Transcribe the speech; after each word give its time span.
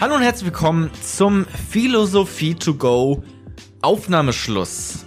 Hallo 0.00 0.14
und 0.14 0.22
herzlich 0.22 0.46
willkommen 0.46 0.90
zum 1.02 1.44
Philosophie 1.44 2.54
to 2.54 2.72
go 2.72 3.22
Aufnahmeschluss. 3.82 5.04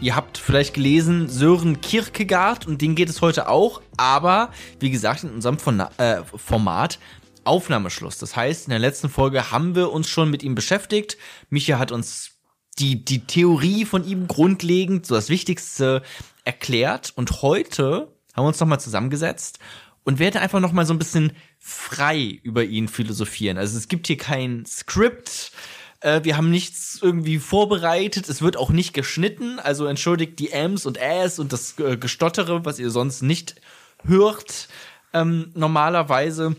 Ihr 0.00 0.16
habt 0.16 0.36
vielleicht 0.36 0.74
gelesen 0.74 1.28
Sören 1.28 1.80
Kierkegaard 1.80 2.66
und 2.66 2.82
den 2.82 2.96
geht 2.96 3.08
es 3.08 3.22
heute 3.22 3.48
auch, 3.48 3.82
aber 3.96 4.50
wie 4.80 4.90
gesagt 4.90 5.22
in 5.22 5.30
unserem 5.30 5.58
äh, 5.96 6.24
Format 6.24 6.98
Aufnahmeschluss. 7.44 8.18
Das 8.18 8.34
heißt, 8.34 8.66
in 8.66 8.70
der 8.70 8.80
letzten 8.80 9.10
Folge 9.10 9.52
haben 9.52 9.76
wir 9.76 9.92
uns 9.92 10.08
schon 10.08 10.28
mit 10.28 10.42
ihm 10.42 10.56
beschäftigt. 10.56 11.18
Micha 11.48 11.78
hat 11.78 11.92
uns 11.92 12.32
die, 12.80 13.04
die 13.04 13.24
Theorie 13.24 13.84
von 13.84 14.04
ihm 14.04 14.26
grundlegend, 14.26 15.06
so 15.06 15.14
das 15.14 15.28
Wichtigste 15.28 16.02
erklärt 16.44 17.12
und 17.14 17.42
heute 17.42 18.08
haben 18.34 18.42
wir 18.44 18.48
uns 18.48 18.58
nochmal 18.58 18.80
zusammengesetzt 18.80 19.60
und 20.04 20.18
werde 20.18 20.40
einfach 20.40 20.60
nochmal 20.60 20.86
so 20.86 20.94
ein 20.94 20.98
bisschen 20.98 21.32
frei 21.58 22.40
über 22.42 22.64
ihn 22.64 22.88
philosophieren. 22.88 23.58
Also 23.58 23.78
es 23.78 23.88
gibt 23.88 24.06
hier 24.06 24.16
kein 24.16 24.64
Skript, 24.66 25.52
äh, 26.00 26.24
wir 26.24 26.36
haben 26.36 26.50
nichts 26.50 26.98
irgendwie 27.00 27.38
vorbereitet, 27.38 28.28
es 28.28 28.42
wird 28.42 28.56
auch 28.56 28.70
nicht 28.70 28.92
geschnitten, 28.92 29.58
also 29.58 29.86
entschuldigt 29.86 30.38
die 30.38 30.50
Ms 30.50 30.86
und 30.86 30.98
Äs 31.00 31.38
und 31.38 31.52
das 31.52 31.78
äh, 31.78 31.96
Gestottere, 31.96 32.64
was 32.64 32.78
ihr 32.78 32.90
sonst 32.90 33.22
nicht 33.22 33.56
hört, 34.04 34.68
ähm, 35.12 35.50
normalerweise. 35.54 36.56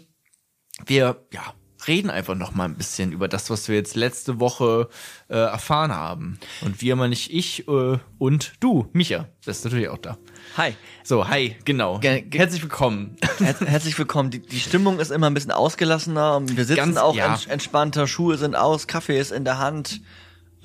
Wir, 0.86 1.26
ja, 1.32 1.54
reden 1.88 2.10
einfach 2.10 2.36
noch 2.36 2.54
mal 2.54 2.66
ein 2.66 2.76
bisschen 2.76 3.12
über 3.12 3.28
das, 3.28 3.50
was 3.50 3.68
wir 3.68 3.76
jetzt 3.76 3.96
letzte 3.96 4.40
Woche 4.40 4.90
äh, 5.30 5.36
erfahren 5.36 5.92
haben. 5.92 6.40
Und 6.62 6.82
wir 6.82 6.96
mal 6.96 7.10
nicht 7.10 7.34
ich 7.34 7.68
äh, 7.68 7.98
und 8.18 8.54
du, 8.60 8.88
Micha, 8.94 9.28
das 9.46 9.60
ist 9.60 9.66
natürlich 9.66 9.90
auch 9.90 9.98
da. 9.98 10.18
Hi. 10.58 10.76
So, 11.04 11.28
hi, 11.28 11.56
genau. 11.66 12.00
Ge 12.00 12.24
Herzlich 12.32 12.62
willkommen. 12.62 13.16
Her 13.40 13.56
herzlich 13.66 13.98
willkommen. 13.98 14.30
Die, 14.32 14.40
die, 14.40 14.60
Stimmung 14.60 15.00
ist 15.00 15.12
immer 15.12 15.28
ein 15.28 15.34
bisschen 15.34 15.52
ausgelassener. 15.52 16.42
Wir 16.46 16.66
sitzen 16.66 16.78
Ganz, 16.78 16.98
auch 16.98 17.16
ja. 17.16 17.38
entspannter, 17.48 18.08
Schuhe 18.08 18.38
sind 18.38 18.56
aus, 18.56 18.88
Kaffee 18.88 19.20
ist 19.20 19.32
in 19.32 19.46
der 19.46 19.58
Hand. 19.58 20.02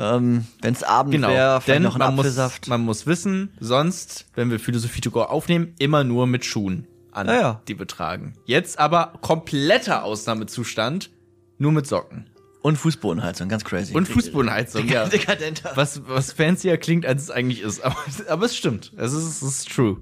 Ähm, 0.00 0.46
wenn 0.62 0.74
es 0.74 0.84
Abend 0.84 1.12
genau, 1.12 1.28
wäre, 1.28 1.60
vielleicht 1.60 1.82
noch 1.82 1.96
ein 1.96 1.98
man 1.98 2.18
Apfelsaft. 2.18 2.62
Muss, 2.62 2.68
man 2.68 2.80
muss 2.82 3.06
wissen, 3.06 3.52
sonst, 3.58 4.26
wenn 4.34 4.50
wir 4.50 4.60
Philosophie 4.60 5.00
to 5.00 5.10
go 5.10 5.22
aufnehmen, 5.22 5.74
immer 5.78 6.04
nur 6.04 6.28
mit 6.28 6.44
Schuhen 6.44 6.86
an, 7.18 7.26
ja, 7.26 7.40
ja. 7.40 7.62
die 7.68 7.78
wir 7.78 7.86
tragen. 7.86 8.34
Jetzt 8.44 8.78
aber 8.78 9.14
kompletter 9.20 10.04
Ausnahmezustand, 10.04 11.10
nur 11.58 11.72
mit 11.72 11.86
Socken. 11.86 12.30
Und 12.62 12.76
Fußbodenheizung, 12.76 13.48
ganz 13.48 13.64
crazy. 13.64 13.94
Und 13.94 14.08
Fußbodenheizung, 14.08 14.88
ja. 14.88 15.06
Dekadenter. 15.08 15.72
Was, 15.74 16.02
was 16.08 16.32
fancier 16.32 16.76
klingt, 16.76 17.06
als 17.06 17.24
es 17.24 17.30
eigentlich 17.30 17.62
ist. 17.62 17.80
Aber, 17.84 17.96
aber 18.28 18.46
es 18.46 18.56
stimmt. 18.56 18.92
Es 18.96 19.12
ist, 19.12 19.42
es 19.42 19.42
ist 19.42 19.70
true. 19.70 19.98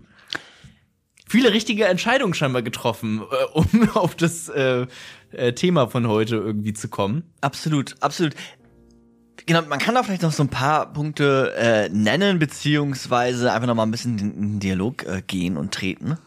Viele 1.28 1.53
richtige 1.53 1.86
Entscheidungen 1.86 2.34
scheinbar 2.34 2.62
getroffen, 2.62 3.23
äh, 3.23 3.45
um 3.53 3.89
auf 3.95 4.14
das 4.14 4.48
äh, 4.48 4.86
äh, 5.33 5.53
Thema 5.53 5.89
von 5.89 6.06
heute 6.08 6.36
irgendwie 6.36 6.73
zu 6.73 6.89
kommen. 6.89 7.25
Absolut, 7.41 7.97
absolut. 8.01 8.34
Genau, 9.45 9.62
man 9.62 9.78
kann 9.78 9.95
da 9.95 10.03
vielleicht 10.03 10.23
noch 10.23 10.33
so 10.33 10.42
ein 10.42 10.48
paar 10.48 10.92
Punkte 10.92 11.53
äh, 11.56 11.89
nennen, 11.89 12.39
beziehungsweise 12.39 13.53
einfach 13.53 13.69
noch 13.69 13.77
mal 13.77 13.84
ein 13.84 13.92
bisschen 13.92 14.19
in 14.19 14.33
den 14.33 14.61
Dialog 14.61 15.05
äh, 15.05 15.23
gehen 15.25 15.56
und 15.56 15.73
treten. 15.73 16.19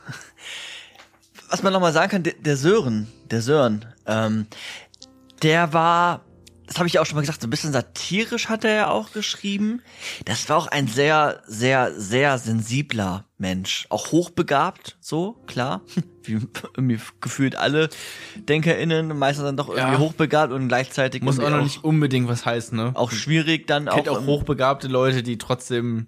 Was 1.50 1.64
man 1.64 1.74
noch 1.74 1.82
mal 1.82 1.94
sagen 1.94 2.12
kann, 2.12 2.24
der, 2.24 2.34
der 2.34 2.58
Sören, 2.58 3.08
der 3.32 3.42
Sören, 3.42 3.86
ähm, 4.06 4.46
der 5.42 5.74
war, 5.74 6.26
das 6.68 6.78
habe 6.78 6.88
ich 6.88 7.00
auch 7.00 7.06
schon 7.06 7.16
mal 7.16 7.22
gesagt, 7.22 7.42
so 7.42 7.48
ein 7.48 7.50
bisschen 7.50 7.74
satirisch 7.74 8.50
hat 8.50 8.64
er 8.64 8.74
ja 8.74 8.90
auch 8.90 9.12
geschrieben. 9.12 9.82
Das 10.26 10.48
war 10.50 10.58
auch 10.58 10.68
ein 10.68 10.88
sehr, 10.88 11.42
sehr, 11.48 11.94
sehr 11.94 12.38
sensibler 12.38 13.26
Mensch. 13.40 13.88
Auch 13.90 14.12
hochbegabt, 14.12 14.98
so, 15.00 15.42
klar. 15.48 15.82
Wie 16.24 16.34
irgendwie 16.76 17.00
gefühlt 17.22 17.56
alle 17.56 17.90
DenkerInnen, 18.36 19.18
meistens 19.18 19.46
dann 19.46 19.58
doch 19.58 19.70
irgendwie 19.70 19.94
ja. 19.94 19.98
hochbegabt 19.98 20.54
und 20.54 20.68
gleichzeitig. 20.68 21.24
Muss 21.24 21.40
auch 21.40 21.50
noch 21.50 21.64
nicht 21.64 21.84
unbedingt 21.84 22.28
was 22.28 22.46
heißen, 22.46 22.78
ne? 22.78 22.92
Auch 22.94 23.12
schwierig 23.12 23.66
dann 23.66 23.88
auch. 23.88 24.08
auch 24.08 24.26
hochbegabte 24.26 24.88
Leute, 24.88 25.24
die 25.24 25.40
trotzdem, 25.40 26.08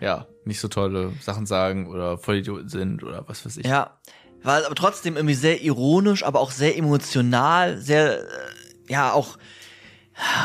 ja, 0.00 0.26
nicht 0.46 0.60
so 0.60 0.68
tolle 0.68 1.12
Sachen 1.20 1.44
sagen 1.44 1.88
oder 1.88 2.16
Vollidioten 2.16 2.68
sind 2.68 3.02
oder 3.02 3.28
was 3.28 3.44
weiß 3.44 3.58
ich. 3.58 3.66
Ja, 3.66 3.98
war 4.46 4.64
aber 4.64 4.74
trotzdem 4.74 5.16
irgendwie 5.16 5.34
sehr 5.34 5.62
ironisch, 5.62 6.24
aber 6.24 6.40
auch 6.40 6.52
sehr 6.52 6.76
emotional, 6.76 7.78
sehr, 7.78 8.20
äh, 8.20 8.24
ja, 8.88 9.12
auch, 9.12 9.38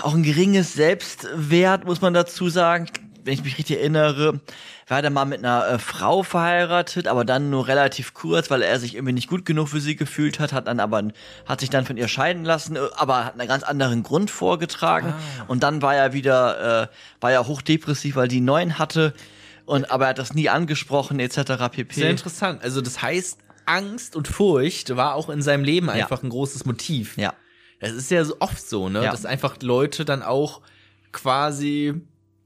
auch 0.02 0.14
ein 0.14 0.24
geringes 0.24 0.74
Selbstwert, 0.74 1.86
muss 1.86 2.02
man 2.02 2.14
dazu 2.14 2.50
sagen. 2.50 2.88
Wenn 3.24 3.36
ich 3.36 3.44
mich 3.44 3.60
richtig 3.60 3.78
erinnere, 3.78 4.42
war 4.88 5.04
er 5.04 5.10
mal 5.12 5.26
mit 5.26 5.40
einer 5.40 5.68
äh, 5.68 5.80
Frau 5.80 6.24
verheiratet, 6.24 7.08
aber 7.08 7.24
dann 7.24 7.52
nur 7.52 7.68
relativ 7.68 8.16
kurz, 8.16 8.50
weil 8.50 8.64
er 8.64 8.80
sich 8.80 8.96
irgendwie 8.96 9.14
nicht 9.14 9.30
gut 9.30 9.46
genug 9.46 9.70
für 9.70 9.80
sie 9.80 9.96
gefühlt 9.96 10.40
hat, 10.40 10.52
hat 10.52 10.68
dann 10.68 10.80
aber 10.80 11.04
hat 11.46 11.60
sich 11.60 11.70
dann 11.70 11.86
von 11.86 11.96
ihr 11.96 12.08
scheiden 12.08 12.44
lassen, 12.44 12.76
äh, 12.76 12.80
aber 12.96 13.26
hat 13.26 13.40
einen 13.40 13.48
ganz 13.48 13.64
anderen 13.64 14.02
Grund 14.02 14.32
vorgetragen 14.32 15.14
ah. 15.16 15.46
und 15.48 15.62
dann 15.62 15.84
war 15.84 15.96
er 15.96 16.14
wieder 16.14 16.84
äh, 16.84 16.88
war 17.22 17.32
er 17.32 17.48
hochdepressiv, 17.48 18.16
weil 18.16 18.28
die 18.28 18.42
neuen 18.42 18.80
hatte 18.80 19.14
und 19.66 19.92
aber 19.92 20.06
er 20.06 20.10
hat 20.10 20.18
das 20.18 20.34
nie 20.34 20.50
angesprochen 20.50 21.20
etc. 21.20 21.70
pp. 21.72 21.94
Sehr 21.94 22.10
interessant. 22.10 22.64
Also 22.64 22.82
das 22.82 23.02
heißt, 23.02 23.38
Angst 23.72 24.16
und 24.16 24.28
Furcht 24.28 24.96
war 24.96 25.16
auch 25.16 25.30
in 25.30 25.42
seinem 25.42 25.64
Leben 25.64 25.90
einfach 25.90 26.20
ja. 26.20 26.24
ein 26.24 26.30
großes 26.30 26.66
Motiv. 26.66 27.18
Ja. 27.18 27.34
Das 27.80 27.94
ist 27.94 28.12
ja 28.12 28.24
so 28.24 28.36
oft 28.40 28.62
so, 28.62 28.90
ne? 28.90 29.04
Ja. 29.04 29.12
Dass 29.12 29.26
einfach 29.26 29.56
Leute 29.62 30.06
dann 30.06 30.22
auch 30.22 30.62
quasi, 31.12 31.94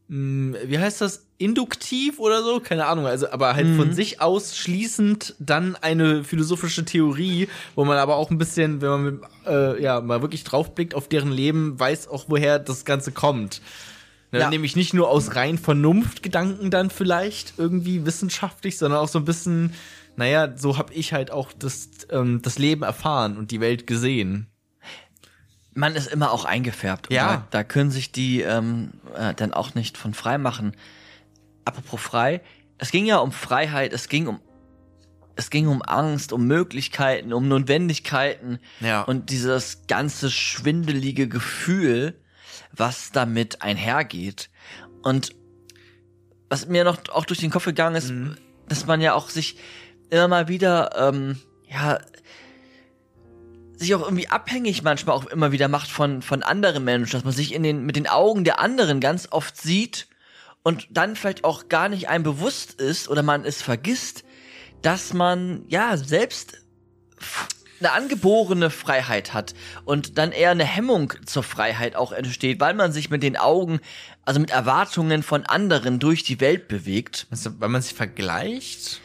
mh, 0.08 0.58
hm, 0.58 0.70
wie 0.70 0.80
heißt 0.80 1.02
das, 1.02 1.26
induktiv 1.38 2.20
oder 2.20 2.44
so? 2.44 2.62
Keine 2.62 2.86
Ahnung, 2.86 3.06
also 3.06 3.30
aber 3.30 3.56
halt 3.56 3.68
mhm. 3.68 3.78
von 3.78 3.94
sich 3.94 4.22
aus 4.22 4.56
schließend 4.56 5.36
dann 5.40 5.76
eine 5.76 6.24
philosophische 6.24 6.86
Theorie, 6.86 7.50
wo 7.76 7.84
man 7.84 7.98
aber 7.98 8.16
auch 8.16 8.32
ein 8.32 8.38
bisschen, 8.38 8.82
wenn 8.82 8.90
man 8.90 9.04
mit, 9.04 9.22
äh, 9.46 9.82
ja 9.84 10.00
mal 10.00 10.22
wirklich 10.22 10.46
draufblickt 10.46 10.96
auf 10.96 11.10
deren 11.10 11.32
Leben, 11.32 11.78
weiß 11.78 12.08
auch, 12.08 12.26
woher 12.30 12.60
das 12.60 12.86
Ganze 12.86 13.12
kommt. 13.12 13.62
Ne, 14.32 14.40
ja. 14.40 14.50
Nämlich 14.50 14.76
nicht 14.76 14.94
nur 14.94 15.10
aus 15.10 15.36
rein 15.36 15.58
Vernunftgedanken 15.58 16.72
dann 16.72 16.90
vielleicht 16.90 17.56
irgendwie 17.58 18.06
wissenschaftlich, 18.06 18.78
sondern 18.78 19.02
auch 19.02 19.08
so 19.10 19.20
ein 19.20 19.26
bisschen 19.26 19.74
naja, 20.18 20.58
so 20.58 20.78
habe 20.78 20.94
ich 20.94 21.14
halt 21.14 21.32
auch 21.32 21.52
das, 21.54 21.90
ähm, 22.10 22.42
das 22.42 22.58
Leben 22.58 22.84
erfahren 22.84 23.38
und 23.38 23.52
die 23.52 23.60
Welt 23.60 23.88
gesehen. 23.88 24.48
Man 25.74 25.96
ist 25.96 26.08
immer 26.08 26.32
auch 26.32 26.46
eingefärbt. 26.46 27.12
Ja. 27.12 27.28
Da, 27.28 27.48
da, 27.50 27.64
können 27.64 27.92
sich 27.92 28.12
die 28.12 28.42
ähm, 28.42 28.92
äh, 29.16 29.34
dann 29.34 29.54
auch 29.54 29.76
nicht 29.76 29.98
von 29.98 30.14
frei 30.14 30.38
machen. 30.38 30.76
Apropos 31.66 32.02
frei, 32.02 32.42
es 32.78 32.92
ging 32.92 33.06
ja 33.06 33.18
um 33.18 33.32
Freiheit, 33.32 33.94
es 33.94 34.08
ging 34.08 34.28
um 34.28 34.40
es 35.38 35.50
ging 35.50 35.68
um 35.68 35.82
Angst, 35.82 36.32
um 36.32 36.48
Möglichkeiten, 36.48 37.34
um 37.34 37.50
Notwendigkeiten 37.50 38.60
ja. 38.80 39.02
und 39.02 39.30
dieses 39.30 39.86
ganze 39.88 40.32
schwindelige 40.32 41.28
Gefühl, 41.28 42.18
was 42.72 43.12
damit 43.12 43.62
einhergeht. 43.62 44.50
Und 45.04 45.36
was 46.50 46.68
mir 46.68 46.84
noch 46.86 47.10
auch 47.10 47.26
durch 47.26 47.40
den 47.40 47.52
Kopf 47.52 47.66
gegangen 47.66 47.96
ist, 47.96 48.12
mhm. 48.12 48.38
dass 48.70 48.86
man 48.86 49.02
ja 49.02 49.14
auch 49.14 49.30
sich 49.30 49.58
immer 50.10 50.28
mal 50.28 50.48
wieder, 50.48 50.92
ähm, 50.96 51.38
ja, 51.70 52.00
sich 53.78 53.94
auch 53.96 54.02
irgendwie 54.02 54.30
abhängig 54.30 54.84
manchmal 54.84 55.16
auch 55.16 55.26
immer 55.26 55.52
wieder 55.52 55.68
macht 55.68 55.90
von, 55.90 56.22
von 56.22 56.44
anderen 56.44 56.84
Menschen, 56.84 57.14
dass 57.14 57.24
man 57.24 57.34
sich 57.34 57.54
in 57.54 57.64
den, 57.64 57.86
mit 57.86 57.96
den 57.96 58.08
Augen 58.08 58.44
der 58.44 58.60
anderen 58.60 59.00
ganz 59.00 59.28
oft 59.32 59.60
sieht 59.60 60.08
und 60.64 60.88
dann 60.90 61.16
vielleicht 61.16 61.44
auch 61.44 61.68
gar 61.68 61.90
nicht 61.90 62.10
einem 62.10 62.24
bewusst 62.24 62.80
ist 62.80 63.10
oder 63.10 63.22
man 63.22 63.46
es 63.46 63.62
vergisst, 63.62 64.24
dass 64.82 65.14
man, 65.14 65.64
ja, 65.68 65.98
selbst 65.98 66.58
eine 67.80 67.92
angeborene 67.92 68.70
Freiheit 68.70 69.34
hat 69.34 69.54
und 69.84 70.18
dann 70.18 70.32
eher 70.32 70.52
eine 70.52 70.64
Hemmung 70.64 71.14
zur 71.26 71.44
Freiheit 71.44 71.96
auch 71.96 72.12
entsteht, 72.12 72.60
weil 72.60 72.74
man 72.74 72.92
sich 72.92 73.10
mit 73.10 73.22
den 73.22 73.38
Augen, 73.38 73.80
also 74.24 74.40
mit 74.40 74.52
Erwartungen 74.52 75.24
von 75.24 75.46
anderen 75.46 76.00
durch 76.00 76.24
die 76.24 76.40
Welt 76.40 76.68
bewegt. 76.68 77.28
Weil 77.60 77.70
man 77.70 77.82
sich 77.82 77.94
vergleicht? 77.94 79.02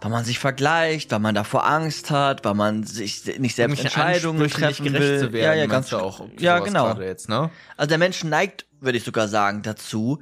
Weil 0.00 0.10
man 0.10 0.24
sich 0.24 0.38
vergleicht, 0.38 1.10
weil 1.10 1.20
man 1.20 1.34
davor 1.34 1.66
Angst 1.66 2.10
hat, 2.10 2.44
weil 2.44 2.54
man 2.54 2.84
sich 2.84 3.38
nicht 3.38 3.56
selbst 3.56 3.80
Entscheidungen 3.80 4.48
treffen 4.48 4.92
will. 4.92 5.20
Zu 5.20 5.32
werden, 5.32 5.44
ja, 5.44 5.54
ja, 5.54 5.66
ganz 5.66 5.92
auch. 5.92 6.26
Ja, 6.38 6.58
genau. 6.58 6.98
Jetzt, 7.00 7.28
ne? 7.28 7.50
Also 7.76 7.88
der 7.88 7.98
Mensch 7.98 8.22
neigt, 8.24 8.66
würde 8.80 8.98
ich 8.98 9.04
sogar 9.04 9.28
sagen, 9.28 9.62
dazu, 9.62 10.20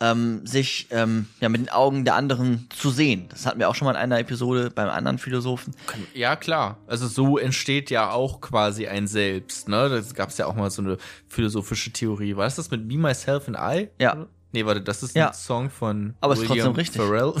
ähm, 0.00 0.46
sich 0.46 0.88
ähm, 0.90 1.26
ja 1.40 1.48
mit 1.48 1.60
den 1.60 1.68
Augen 1.70 2.04
der 2.04 2.14
anderen 2.14 2.68
zu 2.70 2.90
sehen. 2.90 3.26
Das 3.30 3.46
hatten 3.46 3.58
wir 3.58 3.68
auch 3.68 3.74
schon 3.74 3.86
mal 3.86 3.92
in 3.92 3.96
einer 3.96 4.18
Episode 4.18 4.70
beim 4.70 4.88
anderen 4.90 5.18
Philosophen. 5.18 5.74
Ja, 6.12 6.36
klar. 6.36 6.78
Also 6.86 7.06
so 7.06 7.38
entsteht 7.38 7.90
ja 7.90 8.10
auch 8.10 8.40
quasi 8.40 8.86
ein 8.86 9.06
Selbst, 9.06 9.68
ne? 9.68 9.88
Das 9.88 10.14
gab 10.14 10.28
es 10.30 10.38
ja 10.38 10.46
auch 10.46 10.54
mal 10.54 10.70
so 10.70 10.82
eine 10.82 10.98
philosophische 11.28 11.92
Theorie. 11.92 12.36
War 12.36 12.44
das 12.44 12.70
mit 12.70 12.84
Me, 12.84 12.98
Myself 12.98 13.48
and 13.48 13.56
I? 13.58 13.88
Ja. 13.98 14.26
Nee, 14.56 14.64
warte, 14.64 14.80
das 14.80 15.02
ist 15.02 15.14
ja. 15.14 15.28
ein 15.28 15.34
Song 15.34 15.68
von 15.68 16.14
Aber 16.22 16.34
William 16.34 16.56
ist 16.56 16.64
trotzdem 16.64 16.72
richtig. 16.76 17.02
Pharrell. 17.02 17.34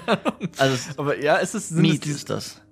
also 0.56 0.74
es, 0.74 0.98
aber 0.98 1.20
ja, 1.20 1.36
ist 1.36 1.54
es 1.54 1.70
Mead 1.70 2.06
ist 2.06 2.30
das. 2.30 2.62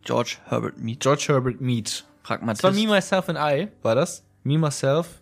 George 0.00 0.36
Herbert 0.46 0.78
Mead. 0.78 1.00
George 1.00 1.26
Herbert 1.28 1.60
Mead. 1.60 2.06
Pragmatist. 2.22 2.64
Das 2.64 2.74
war 2.74 2.80
Me, 2.80 2.88
Myself 2.88 3.28
and 3.28 3.38
I, 3.38 3.68
war 3.82 3.94
das? 3.94 4.24
Me, 4.44 4.56
Myself. 4.56 5.20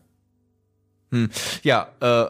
Hm. 1.10 1.30
Ja, 1.64 1.88
äh, 1.98 2.26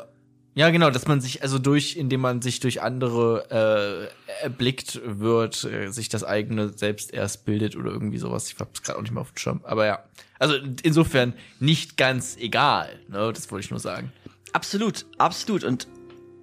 Ja, 0.55 0.71
genau, 0.71 0.91
dass 0.91 1.07
man 1.07 1.21
sich 1.21 1.43
also 1.43 1.59
durch, 1.59 1.97
indem 1.97 2.23
man 2.23 2.41
sich 2.41 2.61
durch 2.61 2.81
andere 2.81 4.11
äh, 4.41 4.43
erblickt 4.43 5.01
wird, 5.05 5.65
äh, 5.65 5.91
sich 5.91 6.09
das 6.09 6.25
eigene 6.25 6.71
selbst 6.71 7.13
erst 7.13 7.45
bildet 7.45 7.77
oder 7.77 7.91
irgendwie 7.91 8.19
sowas. 8.19 8.51
Ich 8.51 8.59
hab's 8.59 8.83
gerade 8.83 8.99
auch 8.99 9.03
nicht 9.03 9.13
mehr 9.13 9.21
auf 9.21 9.33
dem 9.33 9.37
Schirm. 9.39 9.61
Aber 9.65 9.85
ja, 9.85 10.03
also 10.39 10.55
insofern 10.83 11.35
nicht 11.61 11.97
ganz 11.97 12.37
egal. 12.39 12.99
Ne? 13.09 13.31
Das 13.35 13.51
wollte 13.51 13.65
ich 13.65 13.71
nur 13.71 13.81
sagen. 13.81 14.11
Absolut, 14.53 15.07
absolut. 15.19 15.65
Und 15.65 15.89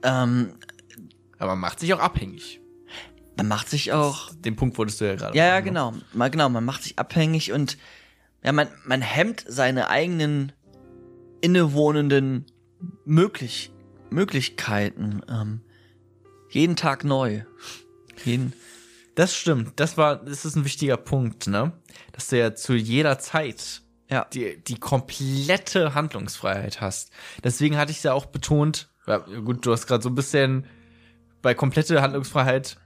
ähm, 0.04 0.54
Aber 1.38 1.52
man 1.52 1.60
macht 1.60 1.80
sich 1.80 1.94
auch 1.94 2.00
abhängig. 2.00 2.60
man 3.38 3.48
macht 3.48 3.70
sich 3.70 3.92
auch. 3.94 4.34
Den 4.36 4.56
Punkt 4.56 4.78
wolltest 4.78 5.02
du 5.02 5.06
ja 5.06 5.16
gerade. 5.16 5.38
Ja, 5.38 5.48
ja, 5.48 5.56
ne? 5.58 5.64
genau. 5.64 5.94
Mal 6.14 6.30
genau, 6.30 6.50
man 6.50 6.66
macht 6.66 6.84
sich 6.84 6.98
abhängig 6.98 7.52
und 7.52 7.78
ja, 8.44 8.52
man, 8.52 8.68
man 8.86 9.02
hemmt 9.02 9.44
seine 9.48 9.90
eigenen 9.90 10.54
innewohnenden 11.42 12.46
möglich, 13.06 13.72
Möglichkeiten. 14.10 15.22
Ähm, 15.30 15.62
jeden 16.50 16.76
Tag 16.76 17.04
neu. 17.04 17.44
Jeden. 18.26 18.54
Das 19.16 19.36
stimmt. 19.36 19.80
Das 19.80 19.98
war, 19.98 20.16
das 20.16 20.46
ist 20.46 20.56
ein 20.56 20.66
wichtiger 20.66 20.98
Punkt, 20.98 21.48
ne? 21.48 21.74
Dass 22.14 22.28
du 22.28 22.38
ja 22.40 22.56
zu 22.56 22.74
jeder 22.74 23.20
Zeit 23.20 23.82
Ja. 24.10 24.26
die, 24.34 24.64
die 24.64 24.80
komplette 24.80 25.94
Handlungsfreiheit 25.94 26.82
hast. 26.82 27.12
Deswegen 27.44 27.78
hatte 27.78 27.92
ich 27.92 27.98
es 27.98 28.04
ja 28.04 28.14
auch 28.14 28.26
betont, 28.26 28.90
ja, 29.06 29.18
gut, 29.18 29.66
du 29.66 29.72
hast 29.72 29.88
gerade 29.88 30.04
so 30.04 30.10
ein 30.10 30.16
bisschen 30.16 30.66
bei 31.42 31.54
komplette 31.54 32.02
Handlungsfreiheit 32.02 32.78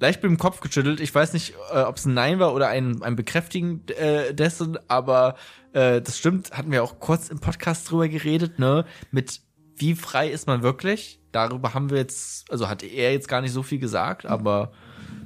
leicht 0.00 0.22
mit 0.22 0.30
dem 0.30 0.38
Kopf 0.38 0.60
geschüttelt. 0.60 1.00
Ich 1.00 1.14
weiß 1.14 1.32
nicht, 1.32 1.54
äh, 1.72 1.82
ob 1.82 1.96
es 1.96 2.04
ein 2.04 2.14
Nein 2.14 2.38
war 2.38 2.54
oder 2.54 2.68
ein, 2.68 3.02
ein 3.02 3.16
Bekräftigen 3.16 3.86
äh, 3.88 4.34
dessen, 4.34 4.78
aber 4.88 5.36
äh, 5.72 6.00
das 6.00 6.18
stimmt, 6.18 6.52
hatten 6.52 6.70
wir 6.70 6.82
auch 6.82 6.98
kurz 7.00 7.28
im 7.28 7.40
Podcast 7.40 7.90
drüber 7.90 8.08
geredet, 8.08 8.58
ne? 8.58 8.84
Mit 9.10 9.40
wie 9.76 9.94
frei 9.94 10.28
ist 10.30 10.46
man 10.46 10.62
wirklich? 10.62 11.20
Darüber 11.32 11.74
haben 11.74 11.90
wir 11.90 11.98
jetzt, 11.98 12.50
also 12.50 12.68
hat 12.68 12.82
er 12.82 13.12
jetzt 13.12 13.28
gar 13.28 13.40
nicht 13.40 13.52
so 13.52 13.62
viel 13.62 13.78
gesagt, 13.78 14.24
aber 14.24 14.72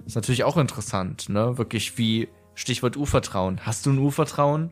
ist 0.06 0.16
natürlich 0.16 0.44
auch 0.44 0.56
interessant, 0.56 1.28
ne? 1.28 1.58
Wirklich 1.58 1.98
wie 1.98 2.28
Stichwort 2.54 2.96
Urvertrauen. 2.96 3.60
Hast 3.66 3.84
du 3.84 3.90
ein 3.90 3.98
Urvertrauen 3.98 4.70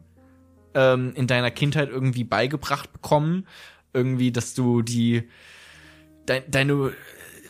ähm, 0.76 1.12
in 1.16 1.26
deiner 1.26 1.50
Kindheit 1.50 1.88
irgendwie 1.88 2.22
beigebracht 2.22 2.92
bekommen? 2.92 3.48
Irgendwie, 3.92 4.30
dass 4.30 4.54
du 4.54 4.82
die 4.82 5.24
dein, 6.26 6.48
deine 6.48 6.92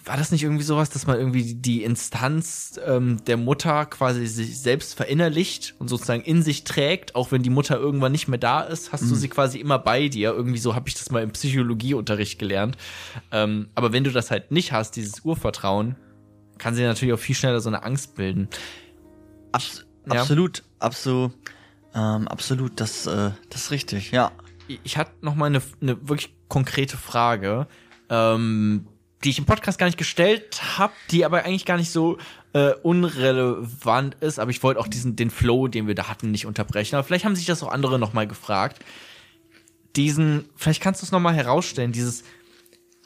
war 0.07 0.17
das 0.17 0.31
nicht 0.31 0.45
irgendwie 0.45 0.63
sowas, 0.63 0.89
dass 0.89 1.09
man 1.09 1.19
irgendwie 1.19 1.55
die 1.55 1.83
Instanz 1.83 2.79
ähm, 2.87 3.25
der 3.27 3.37
Mutter 3.37 3.87
quasi 3.87 4.25
sich 4.27 4.57
selbst 4.61 4.95
verinnerlicht 4.95 5.75
und 5.81 5.89
sozusagen 5.89 6.23
in 6.23 6.43
sich 6.43 6.63
trägt, 6.63 7.17
auch 7.17 7.33
wenn 7.33 7.43
die 7.43 7.51
Mutter 7.51 7.77
irgendwann 7.77 8.13
nicht 8.13 8.29
mehr 8.29 8.39
da 8.39 8.61
ist, 8.61 8.93
hast 8.93 9.11
du 9.11 9.17
sie 9.17 9.29
quasi 9.29 9.59
immer 9.59 9.81
bei 9.81 10.09
dir. 10.09 10.31
Irgendwie 10.31 10.59
so 10.59 10.77
habe 10.77 10.89
ich 10.89 10.95
das 10.95 11.11
mal 11.11 11.25
im 11.25 11.33
Psychologieunterricht 11.33 12.39
gelernt. 12.39 12.77
Ähm, 13.33 13.69
aber 13.75 13.93
wenn 13.93 14.05
du 14.05 14.13
das 14.13 14.31
halt 14.31 14.53
nicht 14.53 14.71
hast, 14.71 14.93
dieses 14.93 15.25
Urvertrauen, 15.25 15.97
kann 16.59 16.77
sie 16.77 16.85
natürlich 16.85 17.13
auch 17.13 17.19
viel 17.19 17.35
schneller 17.35 17.59
so 17.59 17.69
eine 17.69 17.83
Angst 17.83 18.15
bilden. 18.15 18.49
Abs 19.51 19.85
Ja. 20.07 20.21
Absolut, 20.21 20.63
absolut, 20.79 21.33
ähm, 21.97 22.29
absolut, 22.29 22.79
das, 22.79 23.07
äh, 23.07 23.31
das 23.49 23.63
ist 23.63 23.71
richtig, 23.71 24.11
ja. 24.11 24.31
ich 24.69 24.99
hatte 24.99 25.13
noch 25.23 25.35
mal 25.35 25.47
eine, 25.47 25.63
eine 25.81 26.09
wirklich 26.09 26.35
konkrete 26.49 26.99
Frage, 26.99 27.67
ähm, 28.11 28.87
die 29.25 29.31
ich 29.31 29.39
im 29.39 29.47
Podcast 29.47 29.79
gar 29.79 29.87
nicht 29.87 29.97
gestellt 29.97 30.79
habe, 30.79 30.93
die 31.11 31.25
aber 31.25 31.45
eigentlich 31.45 31.65
gar 31.65 31.79
nicht 31.79 31.91
so 31.91 32.19
äh, 32.53 32.75
unrelevant 32.83 34.17
ist. 34.21 34.39
Aber 34.39 34.51
ich 34.51 34.63
wollte 34.63 34.79
auch 34.79 34.89
diesen 34.89 35.17
den 35.17 35.31
Flow, 35.31 35.69
den 35.69 35.87
wir 35.87 35.95
da 35.95 36.09
hatten, 36.09 36.31
nicht 36.31 36.47
unterbrechen. 36.47 36.97
Aber 36.97 37.05
vielleicht 37.05 37.25
haben 37.25 37.35
sich 37.35 37.47
das 37.47 37.63
auch 37.63 37.73
andere 37.73 37.99
noch 37.99 38.13
mal 38.13 38.27
gefragt. 38.27 38.85
Diesen, 39.97 40.45
vielleicht 40.55 40.83
kannst 40.83 41.01
du 41.01 41.07
es 41.07 41.13
noch 41.13 41.21
mal 41.21 41.35
herausstellen. 41.35 41.93
Dieses, 41.93 42.25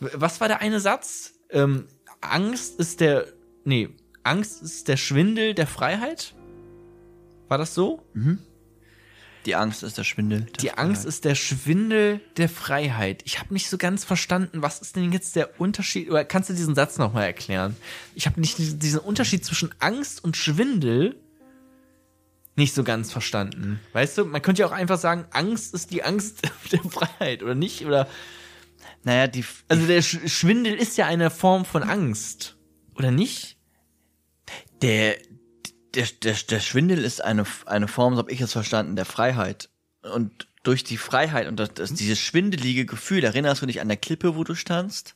was 0.01 0.41
war 0.41 0.49
der 0.49 0.61
eine 0.61 0.81
Satz? 0.81 1.35
Ähm, 1.51 1.87
Angst 2.21 2.81
ist 2.81 3.01
der, 3.01 3.27
nee, 3.65 3.91
Angst 4.25 4.63
ist 4.63 4.89
der 4.89 4.97
Schwindel 4.97 5.55
der 5.55 5.69
Freiheit. 5.69 6.35
War 7.49 7.59
das 7.59 7.73
so? 7.75 8.03
Die 9.50 9.56
Angst 9.56 9.82
ist 9.82 9.99
der 9.99 10.05
Schwindel. 10.05 10.43
der 10.43 10.52
Die 10.61 10.70
Angst 10.73 11.02
Freiheit. 11.02 11.08
ist 11.08 11.25
der 11.25 11.35
Schwindel 11.35 12.20
der 12.37 12.49
Freiheit. 12.49 13.23
Ich 13.25 13.41
habe 13.41 13.52
nicht 13.52 13.69
so 13.69 13.79
ganz 13.79 14.05
verstanden, 14.05 14.62
was 14.62 14.81
ist 14.81 14.94
denn 14.94 15.12
jetzt 15.12 15.35
der 15.35 15.61
Unterschied? 15.61 16.08
Oder 16.08 16.25
kannst 16.25 16.50
du 16.50 16.55
diesen 16.55 16.76
Satz 16.76 16.99
nochmal 16.99 17.25
erklären? 17.25 17.76
Ich 18.14 18.26
habe 18.26 18.41
nicht 18.41 18.58
diesen 18.58 19.00
Unterschied 19.00 19.44
zwischen 19.44 19.75
Angst 19.81 20.23
und 20.23 20.37
Schwindel 20.37 21.17
nicht 22.55 22.75
so 22.75 22.85
ganz 22.85 23.11
verstanden. 23.11 23.81
Weißt 23.93 24.19
du, 24.19 24.25
man 24.25 24.41
könnte 24.41 24.61
ja 24.61 24.69
auch 24.69 24.73
einfach 24.73 24.99
sagen, 24.99 25.25
Angst 25.32 25.75
ist 25.75 25.91
die 25.91 26.05
Angst 26.05 26.43
der 26.73 26.82
Freiheit, 26.85 27.43
oder 27.43 27.56
nicht? 27.56 27.85
Oder 27.85 28.06
Naja, 29.02 29.26
die, 29.26 29.44
also 29.67 29.85
der 29.87 30.00
Sch 30.02 30.19
Schwindel 30.26 30.75
ist 30.75 30.97
ja 30.97 31.06
eine 31.06 31.31
Form 31.31 31.64
von 31.64 31.82
Angst, 31.82 32.56
oder 32.94 33.11
nicht? 33.11 33.56
der, 34.82 35.17
der, 35.95 36.07
der, 36.23 36.35
der 36.49 36.61
Schwindel 36.61 37.05
ist 37.05 37.23
eine, 37.25 37.45
eine 37.67 37.89
Form, 37.89 38.15
so 38.15 38.19
habe 38.19 38.33
ich 38.33 38.41
es 38.41 38.53
verstanden, 38.53 38.97
der 38.97 39.05
Freiheit. 39.05 39.69
Und 40.15 40.47
durch 40.63 40.85
die 40.85 40.97
Freiheit 40.97 41.49
und 41.49 41.57
das, 41.59 41.73
das, 41.75 41.95
dieses 41.95 42.19
schwindelige 42.19 42.85
Gefühl, 42.87 43.25
erinnerst 43.25 43.63
du 43.63 43.67
dich 43.67 43.81
an 43.81 43.89
der 43.89 43.97
Klippe, 43.97 44.37
wo 44.37 44.45
du 44.45 44.55
standst? 44.55 45.15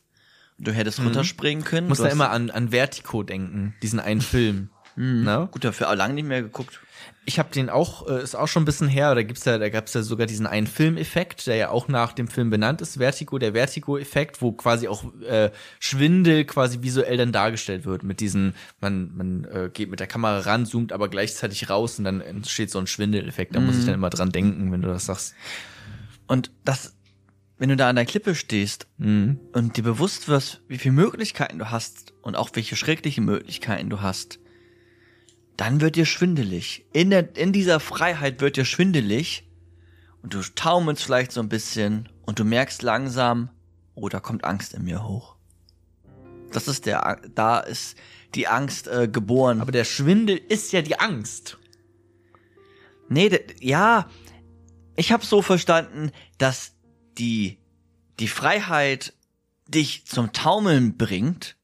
Du 0.57 0.71
hättest 0.71 0.99
runterspringen 0.99 1.63
können. 1.65 1.87
Muss 1.87 1.97
du 1.97 2.03
da 2.03 2.07
hast- 2.09 2.13
immer 2.13 2.29
an, 2.31 2.49
an 2.49 2.69
Vertigo 2.69 3.23
denken, 3.23 3.75
diesen 3.81 3.99
einen 3.99 4.21
Film. 4.21 4.69
Ne? 4.97 5.49
Gut, 5.51 5.65
dafür 5.65 5.89
auch 5.89 5.95
lange 5.95 6.13
nicht 6.13 6.23
mehr 6.25 6.41
geguckt. 6.41 6.79
Ich 7.27 7.39
habe 7.39 7.49
den 7.51 7.71
auch, 7.71 8.07
äh, 8.07 8.21
ist 8.21 8.35
auch 8.35 8.47
schon 8.47 8.61
ein 8.61 8.65
bisschen 8.65 8.87
her, 8.87 9.15
da 9.15 9.23
gibt's 9.23 9.45
ja, 9.45 9.57
da 9.57 9.69
gab's 9.69 9.93
ja 9.95 10.03
sogar 10.03 10.27
diesen 10.27 10.45
einen 10.45 10.67
Filmeffekt, 10.67 11.47
der 11.47 11.55
ja 11.55 11.69
auch 11.69 11.87
nach 11.87 12.13
dem 12.13 12.27
Film 12.27 12.51
benannt 12.51 12.81
ist, 12.81 12.97
Vertigo, 12.97 13.39
der 13.39 13.53
Vertigo-Effekt, 13.53 14.43
wo 14.43 14.51
quasi 14.51 14.87
auch 14.87 15.03
äh, 15.23 15.49
Schwindel 15.79 16.45
quasi 16.45 16.83
visuell 16.83 17.17
dann 17.17 17.31
dargestellt 17.31 17.85
wird 17.85 18.03
mit 18.03 18.19
diesen, 18.19 18.53
man, 18.79 19.15
man 19.15 19.45
äh, 19.45 19.69
geht 19.73 19.89
mit 19.89 19.99
der 19.99 20.07
Kamera 20.07 20.39
ran, 20.39 20.67
zoomt 20.67 20.93
aber 20.93 21.09
gleichzeitig 21.09 21.67
raus 21.69 21.97
und 21.97 22.05
dann 22.05 22.21
entsteht 22.21 22.69
so 22.69 22.77
ein 22.77 22.85
Schwindeleffekt. 22.87 23.55
Da 23.55 23.59
muss 23.59 23.79
ich 23.79 23.85
dann 23.85 23.95
immer 23.95 24.11
dran 24.11 24.29
denken, 24.31 24.71
wenn 24.71 24.81
du 24.83 24.87
das 24.87 25.05
sagst. 25.05 25.33
Und 26.27 26.51
das, 26.63 26.95
wenn 27.57 27.69
du 27.69 27.75
da 27.75 27.89
an 27.89 27.95
der 27.95 28.05
Klippe 28.05 28.35
stehst 28.35 28.87
Mhm. 28.97 29.39
und 29.53 29.77
dir 29.77 29.83
bewusst 29.83 30.27
wirst, 30.27 30.61
wie 30.67 30.77
viele 30.77 30.93
Möglichkeiten 30.93 31.57
du 31.57 31.71
hast 31.71 32.13
und 32.21 32.35
auch 32.35 32.49
welche 32.53 32.75
schrecklichen 32.75 33.25
Möglichkeiten 33.25 33.89
du 33.89 34.01
hast, 34.01 34.39
dann 35.57 35.81
wird 35.81 35.95
dir 35.95 36.05
schwindelig. 36.05 36.85
In, 36.93 37.09
der, 37.09 37.35
in 37.37 37.53
dieser 37.53 37.79
Freiheit 37.79 38.41
wird 38.41 38.57
dir 38.57 38.65
schwindelig 38.65 39.47
und 40.21 40.33
du 40.33 40.41
taumelst 40.41 41.03
vielleicht 41.03 41.31
so 41.31 41.39
ein 41.41 41.49
bisschen 41.49 42.09
und 42.25 42.39
du 42.39 42.43
merkst 42.43 42.81
langsam, 42.81 43.49
oh, 43.93 44.09
da 44.09 44.19
kommt 44.19 44.43
Angst 44.43 44.73
in 44.73 44.83
mir 44.83 45.07
hoch. 45.07 45.35
Das 46.51 46.67
ist 46.67 46.85
der, 46.85 47.21
da 47.33 47.59
ist 47.59 47.97
die 48.33 48.47
Angst 48.47 48.87
äh, 48.87 49.07
geboren. 49.07 49.61
Aber 49.61 49.71
der 49.71 49.85
Schwindel 49.85 50.37
ist 50.37 50.71
ja 50.71 50.81
die 50.81 50.99
Angst. 50.99 51.57
Nee, 53.07 53.29
d- 53.29 53.45
ja, 53.61 54.09
ich 54.95 55.11
habe 55.11 55.25
so 55.25 55.41
verstanden, 55.41 56.11
dass 56.37 56.73
die 57.17 57.59
die 58.19 58.27
Freiheit 58.27 59.13
dich 59.67 60.05
zum 60.05 60.31
Taumeln 60.31 60.97
bringt 60.97 61.57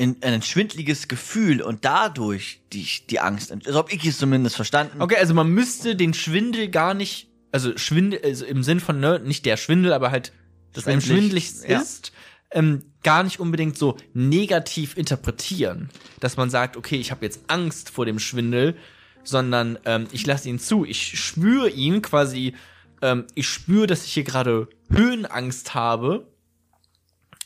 in 0.00 0.16
ein 0.22 0.40
schwindliges 0.40 1.08
Gefühl 1.08 1.60
und 1.60 1.84
dadurch 1.84 2.62
die, 2.72 2.86
die 3.10 3.20
Angst. 3.20 3.50
ent- 3.50 3.64
So 3.66 3.74
habe 3.76 3.92
ich 3.92 4.02
es 4.06 4.16
zumindest 4.16 4.56
verstanden. 4.56 5.02
Okay, 5.02 5.16
also 5.16 5.34
man 5.34 5.50
müsste 5.50 5.94
den 5.94 6.14
Schwindel 6.14 6.68
gar 6.68 6.94
nicht, 6.94 7.28
also 7.52 7.76
Schwindel, 7.76 8.18
also 8.24 8.46
im 8.46 8.62
Sinn 8.62 8.80
von, 8.80 8.98
ne, 8.98 9.20
nicht 9.22 9.44
der 9.44 9.58
Schwindel, 9.58 9.92
aber 9.92 10.10
halt, 10.10 10.32
dass 10.72 10.86
einem 10.86 11.02
Schwindlig, 11.02 11.52
ja. 11.68 11.80
ist, 11.80 12.12
ähm, 12.50 12.82
gar 13.02 13.22
nicht 13.24 13.40
unbedingt 13.40 13.76
so 13.76 13.98
negativ 14.14 14.96
interpretieren. 14.96 15.90
Dass 16.18 16.38
man 16.38 16.48
sagt, 16.48 16.78
okay, 16.78 16.96
ich 16.96 17.10
habe 17.10 17.26
jetzt 17.26 17.40
Angst 17.48 17.90
vor 17.90 18.06
dem 18.06 18.18
Schwindel, 18.18 18.76
sondern 19.22 19.78
ähm, 19.84 20.06
ich 20.12 20.24
lasse 20.26 20.48
ihn 20.48 20.58
zu. 20.58 20.86
Ich 20.86 21.20
spüre 21.20 21.68
ihn 21.68 22.00
quasi, 22.00 22.54
ähm, 23.02 23.26
ich 23.34 23.46
spüre, 23.48 23.86
dass 23.86 24.06
ich 24.06 24.14
hier 24.14 24.24
gerade 24.24 24.66
Höhenangst 24.88 25.74
habe, 25.74 26.26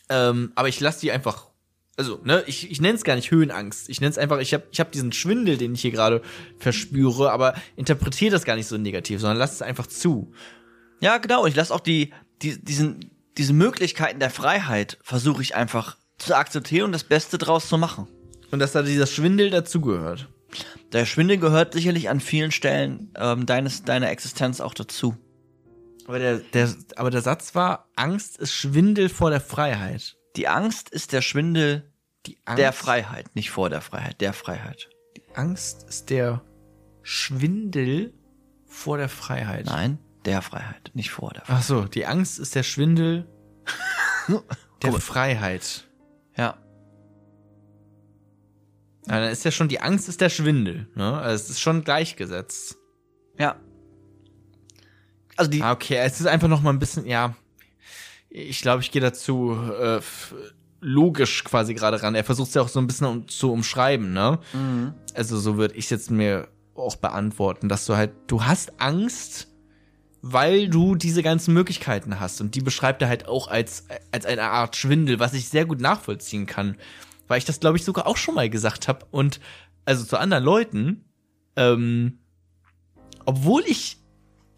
ähm, 0.08 0.52
aber 0.54 0.68
ich 0.68 0.78
lasse 0.78 1.00
die 1.00 1.10
einfach 1.10 1.48
also, 1.96 2.20
ne, 2.24 2.42
ich, 2.46 2.70
ich 2.70 2.80
nenne 2.80 2.94
es 2.94 3.04
gar 3.04 3.14
nicht 3.14 3.30
Höhenangst. 3.30 3.88
Ich 3.88 4.00
nenne 4.00 4.10
es 4.10 4.18
einfach, 4.18 4.38
ich 4.38 4.52
habe 4.52 4.64
ich 4.70 4.80
hab 4.80 4.90
diesen 4.90 5.12
Schwindel, 5.12 5.56
den 5.56 5.74
ich 5.74 5.82
hier 5.82 5.92
gerade 5.92 6.22
verspüre, 6.58 7.30
aber 7.30 7.54
interpretiere 7.76 8.32
das 8.32 8.44
gar 8.44 8.56
nicht 8.56 8.66
so 8.66 8.76
negativ, 8.76 9.20
sondern 9.20 9.38
lass 9.38 9.52
es 9.52 9.62
einfach 9.62 9.86
zu. 9.86 10.32
Ja, 11.00 11.18
genau. 11.18 11.44
Und 11.44 11.50
ich 11.50 11.56
lasse 11.56 11.72
auch 11.72 11.80
die, 11.80 12.12
die 12.42 12.62
diesen 12.62 13.10
diese 13.38 13.52
Möglichkeiten 13.52 14.20
der 14.20 14.30
Freiheit 14.30 14.98
versuche 15.02 15.42
ich 15.42 15.54
einfach 15.54 15.96
zu 16.18 16.36
akzeptieren 16.36 16.86
und 16.86 16.92
das 16.92 17.04
Beste 17.04 17.38
draus 17.38 17.68
zu 17.68 17.78
machen. 17.78 18.08
Und 18.50 18.58
dass 18.60 18.72
da 18.72 18.82
dieser 18.82 19.06
Schwindel 19.06 19.50
dazugehört. 19.50 20.28
Der 20.92 21.06
Schwindel 21.06 21.38
gehört 21.38 21.74
sicherlich 21.74 22.08
an 22.08 22.20
vielen 22.20 22.52
Stellen 22.52 23.10
ähm, 23.16 23.46
deines 23.46 23.82
deiner 23.82 24.10
Existenz 24.10 24.60
auch 24.60 24.74
dazu. 24.74 25.16
Aber 26.06 26.18
der, 26.18 26.38
der, 26.38 26.72
aber 26.96 27.10
der 27.10 27.22
Satz 27.22 27.54
war, 27.54 27.88
Angst 27.96 28.36
ist 28.38 28.52
Schwindel 28.52 29.08
vor 29.08 29.30
der 29.30 29.40
Freiheit. 29.40 30.16
Die 30.36 30.48
Angst 30.48 30.88
ist 30.90 31.12
der 31.12 31.22
Schwindel 31.22 31.90
Die 32.26 32.38
der 32.56 32.72
Freiheit, 32.72 33.34
nicht 33.34 33.50
vor 33.50 33.70
der 33.70 33.80
Freiheit, 33.80 34.20
der 34.20 34.32
Freiheit. 34.32 34.88
Angst 35.34 35.84
ist 35.88 36.10
der 36.10 36.42
Schwindel 37.02 38.14
vor 38.66 38.96
der 38.98 39.08
Freiheit. 39.08 39.66
Nein, 39.66 39.98
der 40.24 40.42
Freiheit, 40.42 40.90
nicht 40.94 41.10
vor 41.10 41.30
der 41.32 41.44
Freiheit. 41.44 41.60
Ach 41.60 41.66
so, 41.66 41.84
die 41.84 42.06
Angst 42.06 42.38
ist 42.38 42.54
der 42.54 42.62
Schwindel 42.62 43.28
der 44.82 44.90
mal. 44.92 45.00
Freiheit. 45.00 45.86
Ja. 46.36 46.58
Ja, 49.06 49.20
dann 49.20 49.30
ist 49.30 49.44
ja 49.44 49.50
schon, 49.50 49.68
die 49.68 49.80
Angst 49.80 50.08
ist 50.08 50.20
der 50.20 50.30
Schwindel, 50.30 50.88
ne? 50.94 51.18
Also 51.18 51.44
es 51.44 51.50
ist 51.50 51.60
schon 51.60 51.84
gleichgesetzt. 51.84 52.76
Ja. 53.38 53.56
Also 55.36 55.50
die, 55.50 55.60
Ah, 55.62 55.72
okay, 55.72 55.96
es 55.98 56.20
ist 56.20 56.26
einfach 56.26 56.48
noch 56.48 56.62
mal 56.62 56.70
ein 56.70 56.78
bisschen, 56.78 57.06
ja. 57.06 57.36
Ich 58.36 58.62
glaube, 58.62 58.82
ich 58.82 58.90
gehe 58.90 59.00
dazu 59.00 59.56
äh, 59.80 60.00
logisch 60.80 61.44
quasi 61.44 61.72
gerade 61.72 62.02
ran. 62.02 62.16
Er 62.16 62.24
versucht 62.24 62.48
es 62.48 62.54
ja 62.54 62.62
auch 62.62 62.68
so 62.68 62.80
ein 62.80 62.88
bisschen 62.88 63.06
um, 63.06 63.28
zu 63.28 63.52
umschreiben, 63.52 64.12
ne? 64.12 64.40
Also 65.14 65.38
so 65.38 65.56
würde 65.56 65.76
ich 65.76 65.88
jetzt 65.88 66.10
mir 66.10 66.48
auch 66.74 66.96
beantworten, 66.96 67.68
dass 67.68 67.86
du 67.86 67.96
halt, 67.96 68.10
du 68.26 68.44
hast 68.44 68.80
Angst, 68.80 69.46
weil 70.20 70.68
du 70.68 70.96
diese 70.96 71.22
ganzen 71.22 71.54
Möglichkeiten 71.54 72.18
hast. 72.18 72.40
Und 72.40 72.56
die 72.56 72.60
beschreibt 72.60 73.02
er 73.02 73.08
halt 73.08 73.28
auch 73.28 73.46
als, 73.46 73.86
als 74.10 74.26
eine 74.26 74.42
Art 74.42 74.74
Schwindel, 74.74 75.20
was 75.20 75.32
ich 75.32 75.48
sehr 75.48 75.64
gut 75.64 75.80
nachvollziehen 75.80 76.46
kann. 76.46 76.76
Weil 77.28 77.38
ich 77.38 77.44
das, 77.44 77.60
glaube 77.60 77.76
ich, 77.76 77.84
sogar 77.84 78.08
auch 78.08 78.16
schon 78.16 78.34
mal 78.34 78.50
gesagt 78.50 78.88
habe. 78.88 79.06
Und 79.12 79.38
also 79.84 80.04
zu 80.04 80.18
anderen 80.18 80.42
Leuten, 80.42 81.04
ähm, 81.54 82.18
obwohl 83.26 83.62
ich 83.66 83.98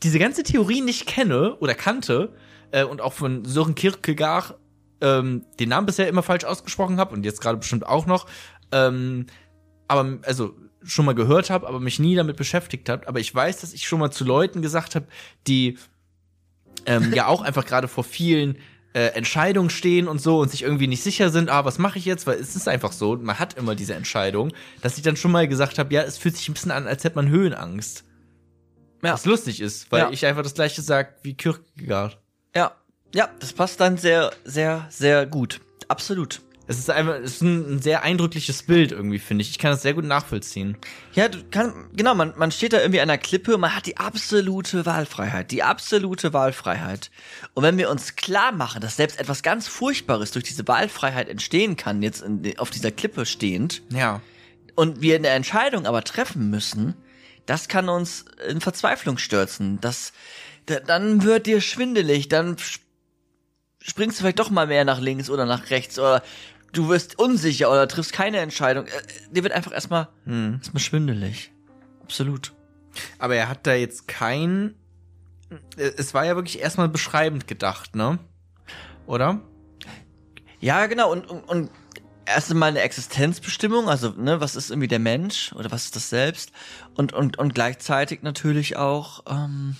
diese 0.03 0.19
ganze 0.19 0.45
Theorie 0.45 0.81
nicht 0.81 1.05
kenne 1.07 1.57
oder 1.57 1.75
kannte 1.75 2.33
äh, 2.71 2.85
und 2.85 3.01
auch 3.01 3.13
von 3.13 3.45
Sören 3.45 3.75
Kierkegaard 3.75 4.59
ähm, 5.01 5.45
den 5.61 5.69
Namen 5.69 5.87
bisher 5.87 6.09
immer 6.09 6.23
falsch 6.23 6.45
ausgesprochen 6.45 6.99
habe 6.99 7.15
und 7.15 7.25
jetzt 7.25 7.41
gerade 7.41 7.59
bestimmt 7.59 7.87
auch 7.87 8.07
noch, 8.07 8.27
ähm, 8.73 9.27
aber 9.89 10.19
also 10.23 10.55
schon 10.83 11.05
mal 11.05 11.15
gehört 11.15 11.51
habe, 11.51 11.67
aber 11.67 11.81
mich 11.81 11.99
nie 11.99 12.15
damit 12.15 12.37
beschäftigt 12.37 12.89
habe. 12.89 13.09
Aber 13.09 13.19
ich 13.21 13.35
weiß, 13.35 13.61
dass 13.61 13.73
ich 13.73 13.87
schon 13.87 13.99
mal 13.99 14.11
zu 14.11 14.25
Leuten 14.25 14.63
gesagt 14.63 14.95
habe, 14.95 15.07
die 15.47 15.79
ähm, 16.87 17.13
ja 17.13 17.27
auch 17.27 17.43
einfach 17.43 17.67
gerade 17.67 17.89
vor 17.89 18.05
vielen 18.05 18.57
äh, 18.95 19.09
Entscheidungen 19.09 19.69
stehen 19.69 20.09
und 20.09 20.21
so 20.23 20.39
und 20.41 20.51
sich 20.51 20.63
irgendwie 20.63 20.87
nicht 20.87 21.03
sicher 21.03 21.31
sind, 21.31 21.51
ah, 21.51 21.65
was 21.65 21.79
mache 21.79 21.99
ich 21.99 22.05
jetzt? 22.05 22.27
Weil 22.27 22.39
es 22.39 22.57
ist 22.57 22.69
einfach 22.69 22.93
so, 22.93 23.17
man 23.17 23.39
hat 23.39 23.55
immer 23.55 23.75
diese 23.75 23.95
Entscheidung, 23.95 24.53
dass 24.81 24.97
ich 24.97 25.03
dann 25.03 25.17
schon 25.17 25.33
mal 25.33 25.49
gesagt 25.49 25.79
habe, 25.79 25.93
ja, 25.93 26.03
es 26.03 26.17
fühlt 26.19 26.37
sich 26.37 26.49
ein 26.49 26.55
bisschen 26.55 26.71
an, 26.71 26.87
als 26.87 27.05
hätte 27.05 27.17
man 27.17 27.29
Höhenangst. 27.29 28.05
Ja. 29.03 29.13
Was 29.13 29.27
lustig 29.27 29.61
ist, 29.61 29.91
weil 29.93 30.01
Ja. 30.01 30.11
ich 30.11 30.25
einfach 30.25 30.43
das 30.43 30.55
gleiche 30.55 30.81
sag 30.83 31.17
wie 31.23 31.35
Kierkegaard. 31.35 32.19
Ja, 33.15 33.29
das 33.41 33.53
passt 33.53 33.81
dann 33.81 33.97
sehr, 33.97 34.33
sehr, 34.45 34.87
sehr 34.91 35.27
gut. 35.27 35.61
Absolut. 35.89 36.41
Es 36.69 36.79
ist 36.81 36.91
einfach, 36.91 37.15
es 37.15 37.35
ist 37.37 37.43
ein, 37.43 37.77
ein 37.77 37.81
sehr 37.83 38.03
eindrückliches 38.03 38.65
Bild 38.65 38.91
irgendwie, 38.91 39.21
finde 39.21 39.43
ich. 39.43 39.51
Ich 39.51 39.59
kann 39.61 39.71
das 39.71 39.83
sehr 39.83 39.95
gut 39.95 40.05
nachvollziehen. 40.05 40.77
Ja, 41.13 41.29
du 41.29 41.45
kann, 41.49 41.89
genau, 41.95 42.17
man, 42.17 42.35
man 42.37 42.51
steht 42.51 42.73
da 42.73 42.81
irgendwie 42.81 43.01
an 43.01 43.07
der 43.07 43.19
Klippe 43.19 43.55
und 43.55 43.61
man 43.61 43.77
hat 43.77 43.87
die 43.87 43.99
absolute 43.99 44.85
Wahlfreiheit, 44.85 45.53
die 45.53 45.63
absolute 45.63 46.33
Wahlfreiheit. 46.33 47.13
Und 47.55 47.63
wenn 47.63 47.79
wir 47.79 47.89
uns 47.89 48.17
klar 48.17 48.51
machen, 48.51 48.81
dass 48.81 48.97
selbst 48.97 49.21
etwas 49.21 49.45
ganz 49.45 49.69
Furchtbares 49.69 50.33
durch 50.33 50.45
diese 50.45 50.67
Wahlfreiheit 50.67 51.29
entstehen 51.29 51.77
kann, 51.77 52.03
jetzt 52.03 52.23
in, 52.23 52.59
auf 52.59 52.71
dieser 52.71 52.91
Klippe 52.91 53.27
stehend, 53.27 53.83
Ja. 53.91 54.21
und 54.75 55.01
wir 55.01 55.15
eine 55.15 55.29
Entscheidung 55.29 55.87
aber 55.87 56.03
treffen 56.03 56.51
müssen, 56.51 56.97
das 57.47 57.69
kann 57.69 57.89
uns 57.89 58.25
in 58.49 58.61
Verzweiflung 58.61 59.19
stürzen. 59.19 59.81
Das, 59.81 60.13
da, 60.67 60.81
dann 60.81 61.23
wird 61.23 61.47
dir 61.47 61.61
schwindelig, 61.61 62.27
dann 62.27 62.57
springst 63.87 64.19
du 64.19 64.23
vielleicht 64.23 64.39
doch 64.39 64.51
mal 64.51 64.67
mehr 64.67 64.85
nach 64.85 65.01
links 65.01 65.31
oder 65.31 65.47
nach 65.47 65.71
rechts 65.71 65.99
oder 65.99 66.23
du 66.73 66.89
wirst 66.89 67.19
unsicher 67.19 67.71
oder 67.71 67.87
triffst 67.89 68.13
keine 68.13 68.39
Entscheidung. 68.39 68.87
Äh, 68.87 68.91
Dir 69.31 69.43
wird 69.45 69.53
einfach 69.53 69.73
erstmal 69.73 70.09
Hm. 70.25 70.55
erstmal 70.59 70.81
schwindelig. 70.83 71.53
Absolut. 72.03 72.53
Aber 73.19 73.37
er 73.37 73.49
hat 73.49 73.67
da 73.67 73.75
jetzt 73.75 74.09
kein. 74.09 74.75
äh, 75.77 75.91
Es 75.97 76.15
war 76.15 76.25
ja 76.25 76.35
wirklich 76.37 76.61
erstmal 76.61 76.89
beschreibend 76.89 77.47
gedacht, 77.47 77.95
ne? 77.95 78.19
Oder? 79.07 79.41
Ja, 80.61 80.87
genau. 80.87 81.13
Und, 81.13 81.29
und, 81.29 81.41
und 81.49 81.71
erst 82.25 82.51
einmal 82.51 82.71
eine 82.71 82.81
Existenzbestimmung, 82.81 83.89
also 83.89 84.11
ne, 84.11 84.41
was 84.41 84.57
ist 84.57 84.71
irgendwie 84.71 84.89
der 84.89 84.99
Mensch 84.99 85.53
oder 85.53 85.71
was 85.71 85.85
ist 85.85 85.95
das 85.97 86.11
Selbst? 86.11 86.51
Und, 86.95 87.13
und, 87.13 87.39
und 87.39 87.55
gleichzeitig 87.55 88.23
natürlich 88.23 88.77
auch 88.77 89.23
ähm, 89.29 89.77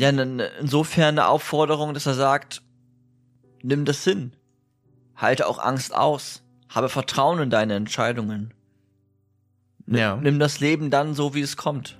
ja, 0.00 0.08
insofern 0.08 1.18
eine 1.18 1.26
Aufforderung, 1.26 1.92
dass 1.92 2.06
er 2.06 2.14
sagt, 2.14 2.62
nimm 3.62 3.84
das 3.84 4.02
hin. 4.02 4.32
Halte 5.14 5.46
auch 5.46 5.58
Angst 5.58 5.94
aus. 5.94 6.42
Habe 6.70 6.88
Vertrauen 6.88 7.38
in 7.40 7.50
deine 7.50 7.74
Entscheidungen. 7.74 8.54
Ja. 9.86 10.16
Nimm 10.16 10.38
das 10.38 10.58
Leben 10.60 10.90
dann 10.90 11.12
so, 11.14 11.34
wie 11.34 11.42
es 11.42 11.58
kommt. 11.58 11.98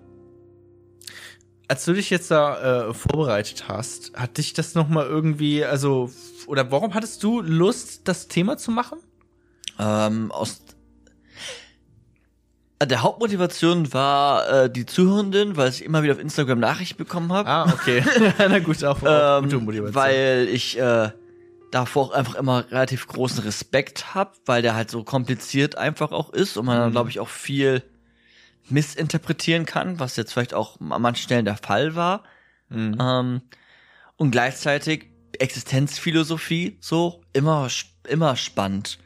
Als 1.68 1.84
du 1.84 1.92
dich 1.92 2.08
jetzt 2.08 2.30
da 2.30 2.88
äh, 2.88 2.94
vorbereitet 2.94 3.68
hast, 3.68 4.14
hat 4.14 4.38
dich 4.38 4.54
das 4.54 4.74
noch 4.74 4.88
mal 4.88 5.04
irgendwie, 5.04 5.62
also 5.62 6.10
oder 6.46 6.70
warum 6.70 6.94
hattest 6.94 7.22
du 7.22 7.42
Lust, 7.42 8.08
das 8.08 8.28
Thema 8.28 8.56
zu 8.56 8.70
machen? 8.70 8.98
Ähm, 9.78 10.32
aus 10.32 10.62
der 12.86 13.02
Hauptmotivation 13.02 13.92
war 13.92 14.48
äh, 14.64 14.70
die 14.70 14.86
Zuhörenden, 14.86 15.56
weil 15.56 15.68
ich 15.68 15.84
immer 15.84 16.02
wieder 16.02 16.14
auf 16.14 16.18
Instagram 16.20 16.60
Nachrichten 16.60 16.96
bekommen 16.98 17.32
habe. 17.32 17.48
Ah, 17.48 17.72
okay. 17.72 18.02
Na 18.38 18.58
gut, 18.58 18.82
auch, 18.84 18.98
ähm, 19.04 19.44
gute 19.44 19.58
Motivation. 19.58 19.94
weil 19.94 20.48
ich 20.50 20.78
äh, 20.78 21.10
davor 21.70 22.06
auch 22.06 22.10
einfach 22.12 22.34
immer 22.36 22.70
relativ 22.70 23.06
großen 23.06 23.40
Respekt 23.44 24.14
hab, 24.14 24.36
weil 24.46 24.62
der 24.62 24.74
halt 24.74 24.90
so 24.90 25.04
kompliziert 25.04 25.76
einfach 25.76 26.10
auch 26.12 26.30
ist 26.30 26.56
und 26.56 26.66
man 26.66 26.76
Mhm. 26.78 26.80
dann 26.80 26.92
glaube 26.92 27.10
ich 27.10 27.20
auch 27.20 27.28
viel 27.28 27.82
missinterpretieren 28.70 29.66
kann, 29.66 29.98
was 30.00 30.16
jetzt 30.16 30.32
vielleicht 30.32 30.54
auch 30.54 30.80
an 30.80 31.02
manchen 31.02 31.22
Stellen 31.24 31.44
der 31.44 31.56
Fall 31.56 31.94
war. 31.96 32.22
Mhm. 32.70 32.96
Ähm, 33.00 33.42
und 34.16 34.30
gleichzeitig 34.30 35.06
Existenzphilosophie 35.38 36.78
so 36.80 37.20
immer 37.32 37.68
immer 38.08 38.36
spannend. 38.36 38.98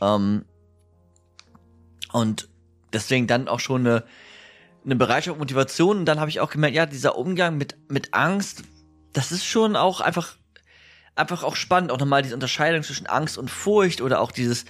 Ähm, 0.00 0.44
und 2.12 2.48
deswegen 2.94 3.26
dann 3.26 3.48
auch 3.48 3.60
schon 3.60 3.86
eine 3.86 4.04
eine 4.84 4.96
Bereitschaft, 4.96 5.38
Motivation. 5.38 5.98
Und 5.98 6.04
dann 6.04 6.20
habe 6.20 6.30
ich 6.30 6.40
auch 6.40 6.50
gemerkt, 6.50 6.76
ja, 6.76 6.86
dieser 6.86 7.16
Umgang 7.16 7.56
mit 7.56 7.76
mit 7.88 8.12
Angst, 8.12 8.64
das 9.12 9.32
ist 9.32 9.44
schon 9.44 9.76
auch 9.76 10.00
einfach 10.00 10.36
einfach 11.16 11.42
auch 11.42 11.56
spannend, 11.56 11.92
auch 11.92 11.98
nochmal 11.98 12.22
diese 12.22 12.34
Unterscheidung 12.34 12.82
zwischen 12.82 13.06
Angst 13.06 13.38
und 13.38 13.50
Furcht 13.50 14.00
oder 14.00 14.20
auch 14.20 14.32
dieses 14.32 14.64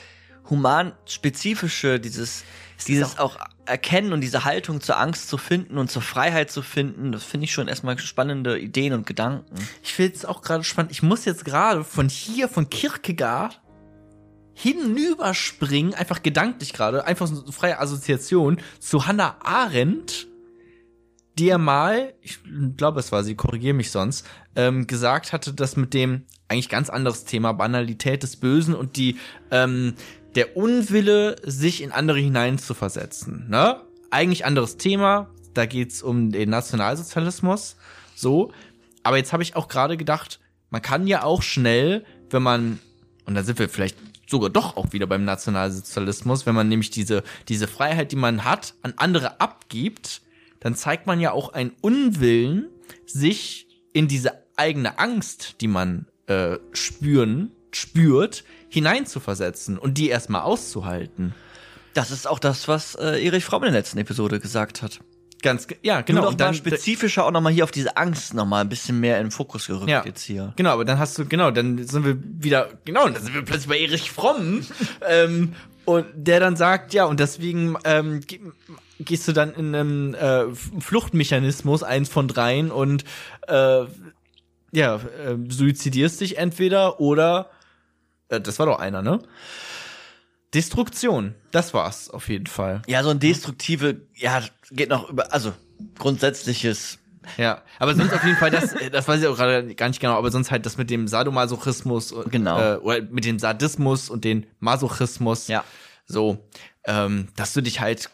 humanspezifische, 0.50 1.98
dieses 2.00 2.44
dieses 2.86 3.18
auch 3.18 3.38
erkennen 3.66 4.12
und 4.12 4.20
diese 4.20 4.44
Haltung 4.44 4.80
zur 4.80 4.98
Angst 4.98 5.28
zu 5.28 5.38
finden 5.38 5.78
und 5.78 5.90
zur 5.90 6.02
Freiheit 6.02 6.50
zu 6.50 6.60
finden, 6.60 7.12
das 7.12 7.24
finde 7.24 7.44
ich 7.44 7.52
schon 7.52 7.68
erstmal 7.68 7.98
spannende 7.98 8.58
Ideen 8.58 8.92
und 8.92 9.06
Gedanken. 9.06 9.54
Ich 9.82 9.94
finde 9.94 10.16
es 10.16 10.24
auch 10.24 10.42
gerade 10.42 10.64
spannend. 10.64 10.92
Ich 10.92 11.02
muss 11.02 11.24
jetzt 11.24 11.44
gerade 11.44 11.84
von 11.84 12.08
hier, 12.08 12.48
von 12.48 12.68
Kierkegaard, 12.68 13.60
hinüberspringen, 14.54 15.94
einfach 15.94 16.22
gedanklich 16.22 16.72
gerade, 16.72 17.06
einfach 17.06 17.26
so 17.26 17.42
eine 17.42 17.52
freie 17.52 17.80
Assoziation 17.80 18.60
zu 18.78 19.06
Hannah 19.06 19.36
Arendt, 19.40 20.28
die 21.38 21.46
ja 21.46 21.58
mal, 21.58 22.14
ich 22.22 22.38
glaube, 22.76 23.00
es 23.00 23.10
war 23.10 23.24
sie, 23.24 23.34
korrigiere 23.34 23.74
mich 23.74 23.90
sonst, 23.90 24.26
ähm, 24.54 24.86
gesagt 24.86 25.32
hatte, 25.32 25.52
dass 25.52 25.76
mit 25.76 25.92
dem 25.92 26.22
eigentlich 26.48 26.68
ganz 26.68 26.90
anderes 26.90 27.24
Thema, 27.24 27.52
Banalität 27.52 28.22
des 28.22 28.36
Bösen 28.36 28.74
und 28.74 28.96
die, 28.96 29.18
ähm, 29.50 29.94
der 30.36 30.56
Unwille, 30.56 31.36
sich 31.42 31.82
in 31.82 31.92
andere 31.92 32.18
hineinzuversetzen, 32.18 33.48
ne? 33.48 33.80
Eigentlich 34.10 34.44
anderes 34.44 34.76
Thema, 34.76 35.28
da 35.54 35.66
geht's 35.66 36.02
um 36.02 36.30
den 36.30 36.50
Nationalsozialismus, 36.50 37.76
so. 38.14 38.52
Aber 39.02 39.16
jetzt 39.16 39.32
habe 39.32 39.42
ich 39.42 39.56
auch 39.56 39.66
gerade 39.66 39.96
gedacht, 39.96 40.38
man 40.70 40.82
kann 40.82 41.06
ja 41.06 41.24
auch 41.24 41.42
schnell, 41.42 42.04
wenn 42.30 42.42
man, 42.42 42.78
und 43.26 43.34
da 43.34 43.42
sind 43.42 43.58
wir 43.58 43.68
vielleicht 43.68 43.96
sogar 44.34 44.50
doch 44.50 44.76
auch 44.76 44.92
wieder 44.92 45.06
beim 45.06 45.24
Nationalsozialismus, 45.24 46.44
wenn 46.44 46.56
man 46.56 46.68
nämlich 46.68 46.90
diese, 46.90 47.22
diese 47.48 47.68
Freiheit, 47.68 48.10
die 48.10 48.16
man 48.16 48.44
hat, 48.44 48.74
an 48.82 48.94
andere 48.96 49.40
abgibt, 49.40 50.22
dann 50.58 50.74
zeigt 50.74 51.06
man 51.06 51.20
ja 51.20 51.30
auch 51.30 51.52
einen 51.52 51.70
Unwillen, 51.80 52.66
sich 53.06 53.68
in 53.92 54.08
diese 54.08 54.32
eigene 54.56 54.98
Angst, 54.98 55.60
die 55.60 55.68
man 55.68 56.06
äh, 56.26 56.56
spüren, 56.72 57.52
spürt, 57.70 58.42
hineinzuversetzen 58.68 59.78
und 59.78 59.98
die 59.98 60.08
erstmal 60.08 60.42
auszuhalten. 60.42 61.32
Das 61.92 62.10
ist 62.10 62.26
auch 62.26 62.40
das, 62.40 62.66
was 62.66 62.96
äh, 62.96 63.24
Erich 63.24 63.44
Fromm 63.44 63.62
in 63.62 63.72
der 63.72 63.80
letzten 63.80 63.98
Episode 63.98 64.40
gesagt 64.40 64.82
hat. 64.82 64.98
Ganz, 65.44 65.66
ja, 65.82 66.00
Genau, 66.00 66.20
genau. 66.22 66.30
und 66.30 66.40
dann 66.40 66.54
spezifischer 66.54 67.26
auch 67.26 67.30
nochmal 67.30 67.52
hier 67.52 67.64
auf 67.64 67.70
diese 67.70 67.98
Angst 67.98 68.32
nochmal 68.32 68.62
ein 68.62 68.68
bisschen 68.70 68.98
mehr 68.98 69.18
in 69.18 69.26
den 69.26 69.30
Fokus 69.30 69.66
gerückt 69.66 69.90
Ja. 69.90 70.02
jetzt 70.04 70.22
hier. 70.22 70.54
Genau, 70.56 70.70
aber 70.70 70.86
dann 70.86 70.98
hast 70.98 71.18
du, 71.18 71.26
genau, 71.26 71.50
dann 71.50 71.86
sind 71.86 72.04
wir 72.06 72.16
wieder, 72.18 72.70
genau, 72.86 73.06
dann 73.08 73.22
sind 73.22 73.34
wir 73.34 73.42
plötzlich 73.42 73.68
bei 73.68 73.78
Erich 73.78 74.10
Fromm. 74.10 74.62
ähm, 75.08 75.52
und 75.84 76.06
der 76.14 76.40
dann 76.40 76.56
sagt, 76.56 76.94
ja, 76.94 77.04
und 77.04 77.20
deswegen 77.20 77.76
ähm, 77.84 78.20
ge- 78.26 78.40
gehst 79.00 79.28
du 79.28 79.32
dann 79.32 79.52
in 79.52 79.74
einem 79.74 80.14
äh, 80.14 80.44
Fluchtmechanismus, 80.80 81.82
eins 81.82 82.08
von 82.08 82.26
dreien, 82.26 82.70
und 82.70 83.04
äh, 83.46 83.84
ja, 84.72 84.96
äh, 84.96 85.36
suizidierst 85.46 86.22
dich 86.22 86.38
entweder 86.38 87.00
oder 87.00 87.50
äh, 88.30 88.40
das 88.40 88.58
war 88.58 88.64
doch 88.64 88.78
einer, 88.78 89.02
ne? 89.02 89.18
Destruktion, 90.54 91.34
das 91.50 91.74
war's 91.74 92.08
auf 92.10 92.28
jeden 92.28 92.46
Fall. 92.46 92.82
Ja, 92.86 93.02
so 93.02 93.10
ein 93.10 93.18
destruktive, 93.20 94.02
ja, 94.14 94.42
geht 94.70 94.88
noch 94.88 95.10
über, 95.10 95.32
also 95.32 95.52
grundsätzliches 95.98 96.98
Ja, 97.36 97.62
aber 97.78 97.94
sonst 97.94 98.12
auf 98.12 98.22
jeden 98.24 98.36
Fall 98.36 98.50
das, 98.50 98.72
äh, 98.74 98.90
das 98.90 99.08
weiß 99.08 99.20
ich 99.20 99.26
auch 99.26 99.36
gerade 99.36 99.74
gar 99.74 99.88
nicht 99.88 100.00
genau, 100.00 100.14
aber 100.16 100.30
sonst 100.30 100.50
halt 100.50 100.66
das 100.66 100.76
mit 100.76 100.90
dem 100.90 101.08
Sadomasochismus 101.08 102.12
und, 102.12 102.30
Genau. 102.30 102.58
äh, 102.60 102.76
oder 102.76 103.02
mit 103.02 103.24
dem 103.24 103.38
Sadismus 103.38 104.10
und 104.10 104.24
den 104.24 104.46
Masochismus. 104.60 105.48
Ja. 105.48 105.64
So, 106.06 106.38
ähm, 106.84 107.28
dass 107.36 107.52
du 107.54 107.62
dich 107.62 107.80
halt 107.80 108.10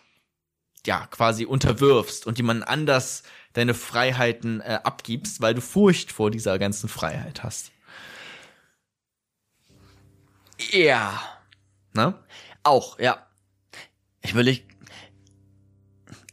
ja 0.86 1.06
quasi 1.10 1.44
unterwirfst 1.44 2.26
und 2.26 2.38
jemand 2.38 2.66
anders 2.66 3.24
deine 3.52 3.74
Freiheiten 3.74 4.60
äh, 4.60 4.78
abgibst, 4.84 5.40
weil 5.40 5.54
du 5.54 5.60
Furcht 5.60 6.12
vor 6.12 6.30
dieser 6.30 6.58
ganzen 6.60 6.88
Freiheit 6.88 7.42
hast. 7.42 7.72
Ja. 10.70 11.20
Ne? 11.92 12.14
Auch, 12.62 12.98
ja. 12.98 13.26
Ich 14.22 14.34
will 14.34 14.48
ich. 14.48 14.64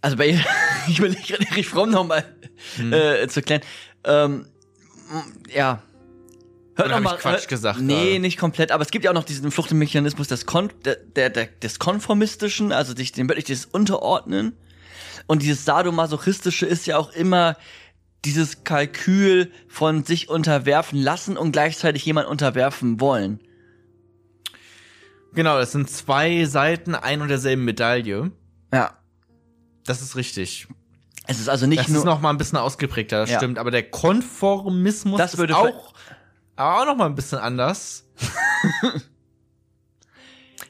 Also 0.01 0.17
bei 0.17 0.27
ich 0.87 0.99
will 1.01 1.09
nicht 1.09 1.31
Erich 1.31 1.67
Fromm 1.67 1.91
nochmal 1.91 2.23
Hm. 2.75 2.91
äh, 2.93 3.27
zu 3.27 3.41
klären. 3.41 3.61
Ähm, 4.03 4.47
ja. 5.53 5.81
Hört 6.75 6.87
Oder 6.89 6.95
hab 6.97 7.03
noch 7.03 7.13
ich 7.15 7.19
Quatsch 7.21 7.33
hört- 7.41 7.47
gesagt 7.47 7.79
Nee, 7.79 8.05
gerade? 8.09 8.19
nicht 8.19 8.37
komplett, 8.37 8.71
aber 8.71 8.83
es 8.83 8.91
gibt 8.91 9.05
ja 9.05 9.11
auch 9.11 9.15
noch 9.15 9.23
diesen 9.23 9.49
Fluchtmechanismus 9.51 10.27
des, 10.27 10.45
Kon 10.45 10.69
der, 10.85 11.29
der, 11.29 11.47
des 11.47 11.79
Konformistischen, 11.79 12.71
also 12.71 12.95
sich 12.95 13.11
dem 13.13 13.27
wirklich 13.29 13.45
des 13.45 13.65
Unterordnen. 13.65 14.53
Und 15.27 15.41
dieses 15.41 15.65
Sadomasochistische 15.65 16.65
ist 16.65 16.85
ja 16.87 16.97
auch 16.97 17.11
immer 17.13 17.57
dieses 18.25 18.63
Kalkül 18.63 19.51
von 19.67 20.03
sich 20.03 20.29
unterwerfen 20.29 20.99
lassen 20.99 21.37
und 21.37 21.51
gleichzeitig 21.51 22.05
jemand 22.05 22.27
unterwerfen 22.27 22.99
wollen. 22.99 23.39
Genau, 25.37 25.59
das 25.59 25.71
sind 25.71 25.87
zwei 25.87 26.45
Seiten 26.45 26.95
ein 26.95 27.21
und 27.21 27.27
derselben 27.27 27.63
Medaille. 27.63 28.31
Ja. 28.73 28.97
Das 29.85 30.01
ist 30.01 30.15
richtig. 30.15 30.67
Es 31.27 31.39
ist 31.39 31.47
also 31.47 31.67
nicht 31.67 31.79
Das 31.83 31.89
nur. 31.89 31.99
ist 31.99 32.05
noch 32.05 32.21
mal 32.21 32.31
ein 32.31 32.39
bisschen 32.39 32.57
ausgeprägter, 32.57 33.19
das 33.19 33.29
Ja. 33.29 33.37
stimmt. 33.37 33.59
Aber 33.59 33.69
der 33.69 33.87
Konformismus 33.87 35.19
Das 35.19 35.33
ist 35.35 35.39
würde 35.39 35.55
auch, 35.55 35.93
aber 36.55 36.81
auch 36.81 36.85
noch 36.87 36.95
mal 36.97 37.05
ein 37.05 37.13
bisschen 37.13 37.37
anders. 37.37 38.09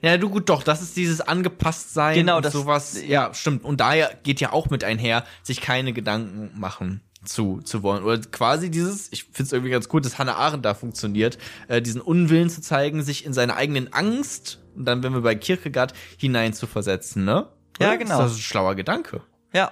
ja, 0.01 0.17
du 0.17 0.29
gut, 0.29 0.49
doch. 0.49 0.63
Das 0.63 0.81
ist 0.81 0.97
dieses 0.97 1.21
angepasst 1.21 1.93
sein 1.93 2.15
Genau, 2.15 2.35
und 2.37 2.45
das- 2.45 2.51
sowas. 2.53 3.01
Ja, 3.01 3.33
stimmt. 3.33 3.63
Und 3.63 3.79
daher 3.79 4.15
geht 4.23 4.41
ja 4.41 4.51
auch 4.51 4.69
mit 4.69 4.83
einher, 4.83 5.23
sich 5.43 5.61
keine 5.61 5.93
Gedanken 5.93 6.51
machen 6.59 7.01
zu, 7.27 7.61
zu 7.61 7.83
wollen. 7.83 8.03
Oder 8.03 8.19
quasi 8.19 8.71
dieses, 8.71 9.11
ich 9.11 9.23
finde 9.25 9.43
es 9.43 9.51
irgendwie 9.51 9.71
ganz 9.71 9.87
cool, 9.93 10.01
dass 10.01 10.17
Hannah 10.17 10.35
Arendt 10.35 10.65
da 10.65 10.73
funktioniert, 10.73 11.37
äh, 11.67 11.81
diesen 11.81 12.01
Unwillen 12.01 12.49
zu 12.49 12.61
zeigen, 12.61 13.03
sich 13.03 13.25
in 13.25 13.33
seine 13.33 13.55
eigenen 13.55 13.93
Angst, 13.93 14.59
und 14.75 14.85
dann, 14.85 15.03
wenn 15.03 15.13
wir 15.13 15.21
bei 15.21 15.35
Kierkegaard, 15.35 15.93
hinein 16.17 16.53
zu 16.53 16.67
versetzen, 16.67 17.25
ne? 17.25 17.47
Ja, 17.79 17.95
genau. 17.95 18.19
Das 18.19 18.31
ist 18.31 18.37
ein 18.37 18.41
schlauer 18.41 18.75
Gedanke. 18.75 19.21
Ja. 19.53 19.71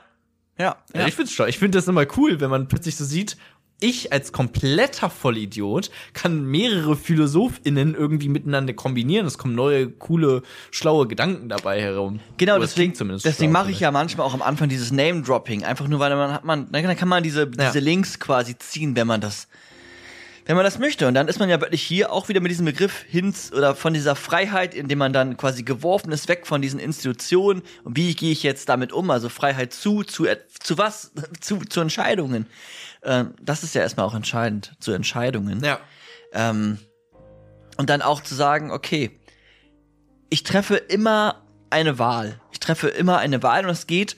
Ja. 0.58 0.78
Ja. 0.94 1.08
Ich 1.08 1.16
find's 1.16 1.34
schlau. 1.34 1.46
Ich 1.46 1.60
finde 1.60 1.78
das 1.78 1.88
immer 1.88 2.06
cool, 2.18 2.40
wenn 2.40 2.50
man 2.50 2.68
plötzlich 2.68 2.96
so 2.96 3.04
sieht, 3.04 3.38
ich 3.80 4.14
als 4.14 4.32
kompletter 4.32 5.10
Vollidiot 5.10 5.92
kann 6.14 6.46
mehrere 6.46 6.96
PhilosophInnen 6.96 7.94
irgendwie 7.94 8.30
miteinander 8.30 8.74
kombinieren. 8.74 9.26
Es 9.28 9.38
kommen 9.38 9.56
neue, 9.56 9.90
coole, 9.90 10.44
schlaue 10.72 11.08
Gedanken 11.08 11.50
dabei 11.50 11.82
herum. 11.82 12.20
Genau, 12.38 12.56
Oder 12.56 12.64
es 12.64 12.72
deswegen, 12.72 12.96
zumindest 12.96 13.26
deswegen 13.26 13.52
mache 13.52 13.72
ich 13.72 13.80
ja 13.82 13.92
manchmal 13.92 14.26
auch 14.26 14.34
am 14.34 14.42
Anfang 14.42 14.70
dieses 14.70 14.92
Name-Dropping, 14.92 15.64
einfach 15.64 15.88
nur, 15.88 16.00
weil 16.00 16.16
man 16.16 16.32
hat 16.32 16.46
man, 16.46 16.72
dann 16.72 16.96
kann 16.96 17.10
man 17.10 17.22
diese, 17.24 17.42
Ja. 17.42 17.68
diese 17.68 17.80
Links 17.80 18.20
quasi 18.20 18.58
ziehen, 18.58 18.96
wenn 18.96 19.08
man 19.08 19.22
das, 19.22 19.48
wenn 20.46 20.56
man 20.56 20.64
das 20.64 20.78
möchte. 20.80 21.08
Und 21.08 21.16
dann 21.16 21.28
ist 21.28 21.40
man 21.40 21.50
ja 21.50 21.60
wirklich 21.60 21.82
hier 21.82 22.12
auch 22.12 22.30
wieder 22.30 22.40
mit 22.40 22.52
diesem 22.52 22.66
Begriff 22.66 23.02
hin 23.08 23.34
oder 23.52 23.76
von 23.76 23.94
dieser 23.94 24.16
Freiheit, 24.16 24.76
indem 24.76 25.00
man 25.00 25.12
dann 25.12 25.38
quasi 25.38 25.64
geworfen 25.64 26.12
ist, 26.12 26.28
weg 26.30 26.46
von 26.46 26.62
diesen 26.62 26.80
Institutionen. 26.80 27.64
Und 27.84 27.98
wie 27.98 28.14
gehe 28.14 28.32
ich 28.32 28.44
jetzt 28.44 28.70
damit 28.70 28.94
um? 28.94 29.10
Also 29.10 29.30
Freiheit 29.30 29.74
zu, 29.74 30.04
zu, 30.04 30.26
et- 30.26 30.46
zu 30.62 30.78
was? 30.78 31.12
Zu, 31.42 31.60
zu 31.60 31.82
Entscheidungen. 31.82 32.46
Ähm, 33.04 33.34
das 33.42 33.64
ist 33.64 33.76
ja 33.76 33.82
erstmal 33.82 34.06
auch 34.06 34.14
entscheidend, 34.16 34.74
zu 34.80 34.92
Entscheidungen. 34.92 35.64
Ja. 35.64 35.80
Ähm, 36.32 36.78
und 37.78 37.90
dann 37.90 38.02
auch 38.02 38.22
zu 38.22 38.36
sagen, 38.36 38.72
okay, 38.72 39.20
ich 40.30 40.44
treffe 40.44 40.76
immer 40.76 41.44
eine 41.70 42.00
Wahl. 42.00 42.40
Ich 42.52 42.60
treffe 42.60 42.88
immer 42.88 43.18
eine 43.18 43.44
Wahl 43.44 43.66
und 43.66 43.72
es 43.72 43.88
geht 43.88 44.16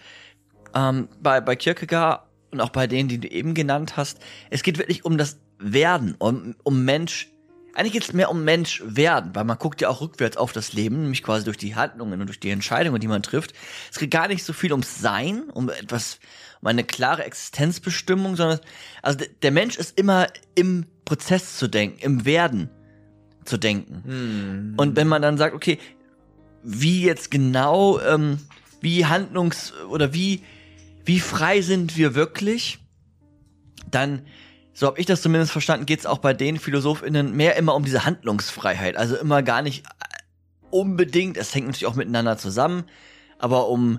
ähm, 0.76 1.08
bei, 1.22 1.42
bei 1.42 1.56
Kierkegaard 1.56 2.28
und 2.52 2.62
auch 2.62 2.70
bei 2.70 2.88
denen, 2.88 3.10
die 3.10 3.20
du 3.20 3.28
eben 3.28 3.54
genannt 3.54 3.98
hast, 3.98 4.20
es 4.50 4.64
geht 4.64 4.78
wirklich 4.78 5.06
um 5.06 5.18
das 5.18 5.40
Werden, 5.60 6.16
um, 6.20 6.56
um 6.64 6.86
Mensch. 6.86 7.30
Eigentlich 7.74 7.94
geht 7.94 8.04
es 8.04 8.14
mehr 8.14 8.32
um 8.32 8.44
Mensch 8.44 8.82
werden, 8.86 9.36
weil 9.36 9.44
man 9.44 9.58
guckt 9.58 9.82
ja 9.82 9.90
auch 9.90 10.02
rückwärts 10.02 10.36
auf 10.36 10.52
das 10.52 10.74
Leben, 10.74 11.02
nämlich 11.02 11.22
quasi 11.22 11.46
durch 11.46 11.58
die 11.58 11.76
Handlungen 11.76 12.20
und 12.20 12.28
durch 12.28 12.40
die 12.40 12.50
Entscheidungen, 12.50 13.00
die 13.00 13.08
man 13.08 13.22
trifft. 13.22 13.54
Es 13.92 14.00
geht 14.00 14.10
gar 14.10 14.28
nicht 14.28 14.44
so 14.44 14.54
viel 14.54 14.72
ums 14.72 15.00
Sein, 15.00 15.44
um 15.54 15.70
etwas, 15.70 16.20
um 16.62 16.68
eine 16.68 16.84
klare 16.84 17.24
Existenzbestimmung, 17.24 18.36
sondern 18.36 18.60
also 19.04 19.20
der 19.44 19.52
Mensch 19.52 19.78
ist 19.78 19.98
immer 20.00 20.28
im 20.56 20.88
Prozess 21.06 21.58
zu 21.58 21.68
denken, 21.68 22.00
im 22.00 22.26
Werden 22.26 22.70
zu 23.46 23.58
denken. 23.58 24.74
Und 24.78 24.96
wenn 24.96 25.08
man 25.08 25.22
dann 25.22 25.38
sagt, 25.38 25.54
okay, 25.54 25.78
wie 26.64 27.04
jetzt 27.04 27.32
genau, 27.32 28.00
ähm, 28.02 28.40
wie 28.82 29.06
handlungs- 29.06 29.74
oder 29.90 30.14
wie, 30.14 30.44
wie 31.06 31.20
frei 31.20 31.62
sind 31.62 31.96
wir 31.96 32.14
wirklich, 32.14 32.80
dann, 33.90 34.24
so 34.80 34.86
habe 34.86 35.00
ich 35.00 35.08
das 35.08 35.24
zumindest 35.24 35.52
verstanden, 35.52 35.88
geht 35.88 36.02
es 36.02 36.06
auch 36.06 36.20
bei 36.20 36.36
den 36.36 36.60
PhilosophInnen 36.60 37.36
mehr 37.36 37.56
immer 37.56 37.74
um 37.74 37.84
diese 37.84 38.06
Handlungsfreiheit. 38.06 38.96
Also 38.96 39.16
immer 39.16 39.42
gar 39.42 39.64
nicht 39.64 39.88
äh, 39.88 39.90
unbedingt, 40.70 41.36
es 41.36 41.56
hängt 41.56 41.66
natürlich 41.66 41.88
auch 41.88 41.96
miteinander 41.96 42.38
zusammen, 42.38 42.84
aber 43.40 43.70
um 43.70 43.98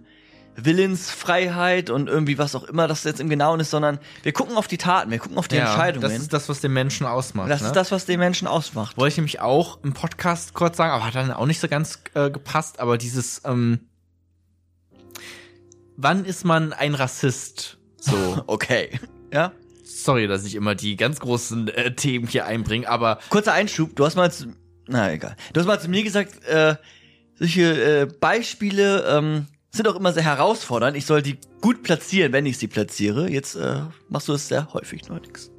Willensfreiheit 0.54 1.90
und 1.90 2.08
irgendwie 2.08 2.38
was 2.38 2.54
auch 2.54 2.62
immer 2.62 2.86
das 2.86 3.02
jetzt 3.02 3.18
im 3.18 3.28
Genauen 3.28 3.58
ist, 3.58 3.70
sondern 3.70 3.98
wir 4.22 4.32
gucken 4.32 4.56
auf 4.56 4.68
die 4.68 4.78
Taten, 4.78 5.10
wir 5.10 5.18
gucken 5.18 5.36
auf 5.36 5.48
die 5.48 5.56
ja, 5.56 5.66
Entscheidungen. 5.66 6.02
Das 6.08 6.16
ist 6.16 6.32
das, 6.32 6.48
was 6.48 6.60
den 6.60 6.72
Menschen 6.72 7.08
ausmacht. 7.08 7.50
das 7.50 7.62
ne? 7.62 7.66
ist 7.66 7.74
das, 7.74 7.90
was 7.90 8.06
den 8.06 8.20
Menschen 8.20 8.46
ausmacht. 8.46 8.96
Wollte 8.96 9.14
ich 9.14 9.16
nämlich 9.16 9.40
auch 9.40 9.82
im 9.82 9.94
Podcast 9.94 10.54
kurz 10.54 10.76
sagen, 10.76 10.92
aber 10.92 11.04
hat 11.04 11.16
dann 11.16 11.32
auch 11.32 11.46
nicht 11.46 11.58
so 11.58 11.66
ganz 11.66 11.98
äh, 12.14 12.30
gepasst, 12.30 12.78
aber 12.78 12.98
dieses, 12.98 13.42
ähm, 13.44 13.80
wann 15.96 16.24
ist 16.24 16.44
man 16.44 16.72
ein 16.72 16.94
Rassist? 16.94 17.78
So. 17.96 18.14
Okay. 18.46 19.00
Ja? 19.32 19.50
Sorry, 20.02 20.28
dass 20.28 20.44
ich 20.44 20.54
immer 20.54 20.74
die 20.74 20.96
ganz 20.96 21.18
großen 21.18 21.68
äh, 21.68 21.94
Themen 21.94 22.28
hier 22.28 22.46
einbringe, 22.46 22.88
aber 22.88 23.18
Kurzer 23.30 23.52
Einschub, 23.52 23.96
du 23.96 24.04
hast 24.04 24.14
mal 24.14 24.30
zu, 24.30 24.52
na 24.86 25.12
egal. 25.12 25.36
Du 25.52 25.60
hast 25.60 25.66
mal 25.66 25.80
zu 25.80 25.88
mir 25.88 26.04
gesagt, 26.04 26.44
äh, 26.44 26.76
solche 27.34 28.02
äh, 28.02 28.06
Beispiele 28.06 29.04
ähm, 29.08 29.46
sind 29.70 29.88
auch 29.88 29.96
immer 29.96 30.12
sehr 30.12 30.24
herausfordernd. 30.24 30.96
Ich 30.96 31.04
soll 31.04 31.22
die 31.22 31.38
gut 31.60 31.82
platzieren, 31.82 32.32
wenn 32.32 32.46
ich 32.46 32.58
sie 32.58 32.68
platziere. 32.68 33.28
Jetzt 33.28 33.56
äh, 33.56 33.82
machst 34.08 34.28
du 34.28 34.34
es 34.34 34.48
sehr 34.48 34.72
häufig 34.72 35.08
neuerdings. 35.08 35.50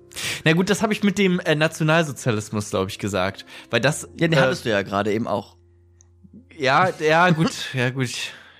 na 0.46 0.54
gut, 0.54 0.70
das 0.70 0.82
habe 0.82 0.94
ich 0.94 1.04
mit 1.04 1.18
dem 1.18 1.40
äh, 1.42 1.56
Nationalsozialismus, 1.56 2.70
glaube 2.70 2.90
ich, 2.90 2.98
gesagt. 2.98 3.46
Weil 3.70 3.82
das. 3.82 4.08
Ja, 4.18 4.28
den 4.28 4.34
äh, 4.34 4.38
hattest 4.38 4.66
du 4.66 4.70
ja 4.70 4.82
gerade 4.84 5.12
eben 5.12 5.28
auch. 5.28 5.58
Ja, 6.58 6.90
ja, 7.00 7.30
gut, 7.32 7.74
ja, 7.74 7.90
gut. 7.90 8.10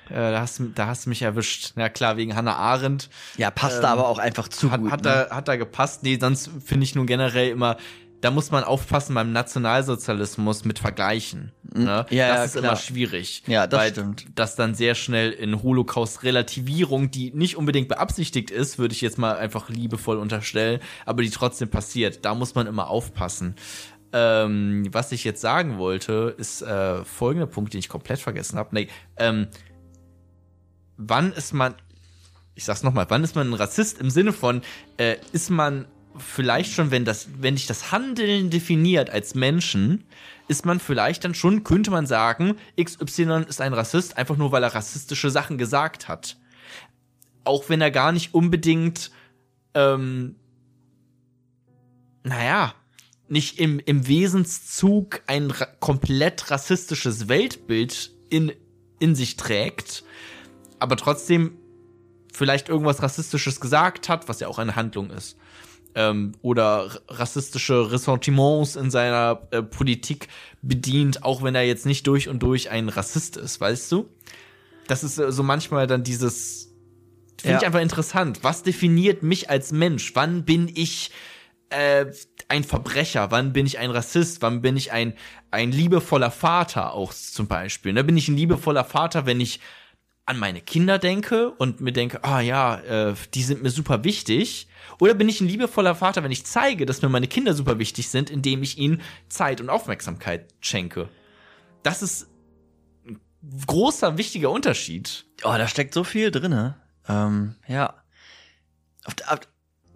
Äh, 0.10 0.16
da, 0.16 0.42
hast, 0.42 0.62
da 0.76 0.88
hast 0.88 1.06
du 1.06 1.10
mich 1.10 1.22
erwischt. 1.22 1.74
Ja, 1.76 1.90
klar, 1.90 2.18
wegen 2.18 2.36
Hannah 2.36 2.56
Arendt. 2.56 3.10
Ja, 3.38 3.52
passt 3.52 3.84
da 3.84 3.90
aber 3.90 4.08
auch 4.08 4.20
einfach 4.20 4.48
zu 4.48 4.72
Hat, 4.72 4.82
gut. 4.82 4.92
hat, 4.92 5.04
ne? 5.04 5.28
da, 5.30 5.36
hat 5.36 5.48
da 5.48 5.56
gepasst. 5.56 6.04
Nee, 6.04 6.18
sonst 6.20 6.50
finde 6.66 6.84
ich 6.84 6.96
nun 6.96 7.08
generell 7.08 7.50
immer, 7.50 7.78
da 8.22 8.32
muss 8.32 8.52
man 8.52 8.64
aufpassen 8.64 9.14
beim 9.16 9.32
Nationalsozialismus 9.32 10.66
mit 10.66 10.80
Vergleichen. 10.80 11.52
Ne? 11.74 12.06
Ja, 12.10 12.28
das 12.28 12.38
ja, 12.38 12.44
ist 12.44 12.52
klar. 12.54 12.64
immer 12.64 12.76
schwierig. 12.76 13.44
Ja, 13.48 13.68
das 13.68 13.80
weil 13.80 13.92
stimmt. 13.92 14.26
Das 14.36 14.56
dann 14.56 14.76
sehr 14.76 14.96
schnell 14.96 15.32
in 15.32 15.62
Holocaust-Relativierung, 15.62 17.12
die 17.12 17.32
nicht 17.32 17.56
unbedingt 17.56 17.88
beabsichtigt 17.88 18.52
ist, 18.52 18.78
würde 18.78 18.94
ich 18.94 19.02
jetzt 19.02 19.18
mal 19.18 19.38
einfach 19.38 19.70
liebevoll 19.70 20.18
unterstellen, 20.18 20.80
aber 21.06 21.22
die 21.22 21.30
trotzdem 21.30 21.70
passiert. 21.70 22.26
Da 22.26 22.36
muss 22.36 22.56
man 22.56 22.68
immer 22.68 22.90
aufpassen. 22.90 23.56
Ähm, 24.12 24.88
was 24.92 25.12
ich 25.12 25.24
jetzt 25.24 25.40
sagen 25.40 25.78
wollte, 25.78 26.34
ist 26.38 26.64
äh, 26.64 27.06
folgender 27.06 27.46
Punkt, 27.46 27.74
den 27.74 27.80
ich 27.80 27.90
komplett 27.90 28.20
vergessen 28.20 28.58
habe. 28.58 28.70
Nee, 28.74 28.88
ähm, 29.18 29.48
wann 31.00 31.32
ist 31.32 31.54
man, 31.54 31.74
ich 32.54 32.66
sag's 32.66 32.84
nochmal, 32.84 33.06
wann 33.10 33.24
ist 33.24 33.36
man 33.36 33.50
ein 33.50 33.54
Rassist 33.54 34.00
im 34.00 34.10
Sinne 34.10 34.34
von, 34.34 34.62
äh, 34.98 35.16
ist 35.32 35.50
man 35.50 35.88
vielleicht 36.18 36.74
schon, 36.74 36.92
wenn 36.92 37.06
das, 37.06 37.30
wenn 37.40 37.56
dich 37.56 37.68
das 37.68 37.92
Handeln 37.92 38.50
definiert 38.50 39.10
als 39.10 39.34
Menschen, 39.34 40.04
ist 40.48 40.66
man 40.66 40.80
vielleicht 40.80 41.24
dann 41.24 41.34
schon, 41.34 41.64
könnte 41.64 41.90
man 41.90 42.06
sagen, 42.06 42.56
XY 42.82 43.46
ist 43.48 43.62
ein 43.62 43.74
Rassist, 43.74 44.18
einfach 44.18 44.36
nur 44.36 44.52
weil 44.52 44.64
er 44.64 44.76
rassistische 44.76 45.30
Sachen 45.30 45.58
gesagt 45.58 46.08
hat. 46.08 46.38
Auch 47.46 47.70
wenn 47.70 47.82
er 47.82 47.92
gar 47.92 48.12
nicht 48.12 48.34
unbedingt, 48.34 49.12
ähm, 49.74 50.36
naja, 52.24 52.74
nicht 53.30 53.60
im, 53.60 53.80
im 53.80 54.08
Wesenszug 54.08 55.22
ein 55.28 55.52
ra 55.52 55.66
komplett 55.80 56.52
rassistisches 56.52 57.30
Weltbild 57.30 58.12
in, 58.30 58.52
in 59.00 59.16
sich 59.16 59.38
trägt, 59.38 60.04
aber 60.80 60.96
trotzdem 60.98 61.58
vielleicht 62.34 62.70
irgendwas 62.70 63.02
Rassistisches 63.02 63.60
gesagt 63.60 64.10
hat, 64.10 64.30
was 64.30 64.40
ja 64.40 64.48
auch 64.48 64.60
eine 64.60 64.76
Handlung 64.76 65.10
ist. 65.12 65.38
Ähm, 65.96 66.34
oder 66.42 66.90
rassistische 67.08 67.92
Ressentiments 67.92 68.76
in 68.76 68.92
seiner 68.92 69.48
äh, 69.52 69.64
Politik 69.64 70.28
bedient, 70.62 71.24
auch 71.24 71.42
wenn 71.42 71.56
er 71.56 71.64
jetzt 71.64 71.86
nicht 71.88 72.06
durch 72.06 72.30
und 72.30 72.40
durch 72.44 72.70
ein 72.70 72.90
Rassist 72.90 73.38
ist, 73.38 73.60
weißt 73.60 73.92
du? 73.92 74.08
Das 74.88 75.04
ist 75.04 75.18
äh, 75.18 75.32
so 75.32 75.42
manchmal 75.42 75.88
dann 75.88 76.04
dieses, 76.04 76.70
Finde 77.42 77.54
Ja. 77.54 77.60
ich 77.60 77.66
einfach 77.66 77.82
interessant. 77.82 78.40
Was 78.44 78.64
definiert 78.64 79.24
mich 79.24 79.50
als 79.50 79.72
Mensch? 79.72 80.12
Wann 80.14 80.44
bin 80.44 80.70
ich 80.74 81.12
äh, 81.70 82.06
ein 82.50 82.64
Verbrecher? 82.64 83.32
Wann 83.32 83.54
bin 83.54 83.66
ich 83.66 83.80
ein 83.80 83.92
Rassist? 83.92 84.42
Wann 84.42 84.62
bin 84.62 84.76
ich 84.76 84.92
ein, 84.92 85.14
ein 85.50 85.72
liebevoller 85.72 86.32
Vater 86.32 86.94
auch 86.94 87.14
zum 87.14 87.48
Beispiel? 87.48 87.94
Da 87.94 88.04
bin 88.04 88.18
ich 88.18 88.28
ein 88.28 88.36
liebevoller 88.36 88.84
Vater, 88.84 89.26
wenn 89.26 89.40
ich 89.40 89.60
an 90.30 90.38
meine 90.38 90.62
Kinder 90.62 91.00
denke 91.00 91.50
und 91.50 91.82
mir 91.82 91.92
denke, 91.92 92.24
ah 92.24 92.40
ja, 92.40 92.76
äh, 92.82 93.16
die 93.34 93.42
sind 93.42 93.64
mir 93.64 93.72
super 93.72 94.04
wichtig. 94.04 94.68
Oder 95.00 95.16
bin 95.16 95.28
ich 95.28 95.42
ein 95.42 95.48
liebevoller 95.48 95.96
Vater, 95.96 96.24
wenn 96.24 96.32
ich 96.32 96.46
zeige, 96.46 96.86
dass 96.86 97.02
mir 97.02 97.10
meine 97.10 97.28
Kinder 97.28 97.56
super 97.56 97.80
wichtig 97.80 98.10
sind, 98.10 98.30
indem 98.30 98.62
ich 98.62 98.78
ihnen 98.78 99.02
Zeit 99.28 99.60
und 99.60 99.72
Aufmerksamkeit 99.72 100.54
schenke? 100.60 101.10
Das 101.82 102.04
ist 102.04 102.28
ein 103.08 103.20
großer, 103.66 104.20
wichtiger 104.20 104.52
Unterschied. 104.52 105.26
Oh, 105.44 105.56
da 105.58 105.68
steckt 105.68 105.96
so 105.96 106.04
viel 106.04 106.30
drinne. 106.30 106.76
Ähm, 107.08 107.56
ja. 107.68 107.96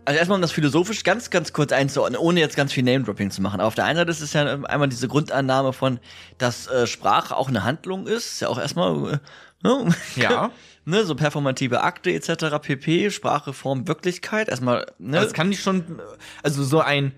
Also 0.06 0.18
erstmal 0.18 0.38
um 0.38 0.42
das 0.42 0.52
philosophisch 0.52 1.04
ganz, 1.04 1.30
ganz 1.30 1.54
kurz 1.54 1.72
einzuordnen, 1.72 2.20
ohne 2.20 2.40
jetzt 2.40 2.56
ganz 2.56 2.74
viel 2.74 2.84
Name-Dropping 2.84 3.30
zu 3.30 3.42
machen. 3.44 3.60
Aber 3.60 3.68
auf 3.68 3.76
der 3.76 3.86
einen 3.86 3.98
Seite 3.98 4.10
ist 4.10 4.22
es 4.22 4.34
ja 4.34 4.64
einmal 4.64 4.90
diese 4.90 5.08
Grundannahme 5.08 5.74
von, 5.74 6.00
dass 6.40 6.66
äh, 6.68 6.88
Sprache 6.88 7.38
auch 7.38 7.50
eine 7.50 7.64
Handlung 7.64 8.08
ist. 8.08 8.34
Ist 8.34 8.40
ja 8.42 8.48
auch 8.48 8.58
erstmal, 8.58 9.14
äh, 9.14 9.20
ne? 9.64 9.96
Ja. 10.16 10.52
ne, 10.86 11.06
so 11.06 11.16
performative 11.16 11.82
Akte 11.82 12.12
etc. 12.12 12.60
pp. 12.62 13.10
Sprache, 13.10 13.54
Form, 13.54 13.88
Wirklichkeit. 13.88 14.50
Erstmal, 14.50 14.86
ne? 15.00 15.22
Das 15.22 15.34
kann 15.34 15.52
ich 15.52 15.62
schon, 15.62 16.02
also 16.42 16.64
so 16.64 16.82
ein, 16.82 17.14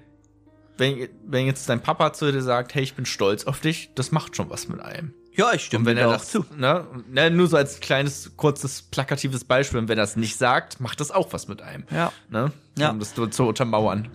wenn, 0.77 1.09
wenn 1.25 1.45
jetzt 1.45 1.67
dein 1.69 1.81
Papa 1.81 2.13
zu 2.13 2.31
dir 2.31 2.41
sagt, 2.41 2.75
hey, 2.75 2.83
ich 2.83 2.95
bin 2.95 3.05
stolz 3.05 3.45
auf 3.45 3.59
dich, 3.59 3.91
das 3.95 4.11
macht 4.11 4.35
schon 4.35 4.49
was 4.49 4.67
mit 4.67 4.79
einem. 4.81 5.13
ja, 5.35 5.53
ich 5.53 5.65
stimme 5.65 5.81
Und 5.81 5.85
wenn 5.87 5.95
dir 5.95 6.03
er 6.03 6.07
da 6.09 6.13
das, 6.13 6.33
ne, 6.55 6.85
ne, 7.09 7.31
nur 7.31 7.47
so 7.47 7.57
als 7.57 7.79
kleines, 7.79 8.31
kurzes, 8.35 8.81
plakatives 8.81 9.43
Beispiel, 9.43 9.79
und 9.79 9.87
wenn 9.87 9.97
er 9.97 10.03
das 10.03 10.15
nicht 10.15 10.37
sagt, 10.37 10.79
macht 10.79 10.99
das 10.99 11.11
auch 11.11 11.33
was 11.33 11.47
mit 11.47 11.61
einem. 11.61 11.85
Ja. 11.91 12.11
Ne? 12.29 12.51
Ja. 12.77 12.91
Um 12.91 12.99
das 12.99 13.13
zu, 13.13 13.27
zu 13.27 13.45
untermauern. 13.45 14.09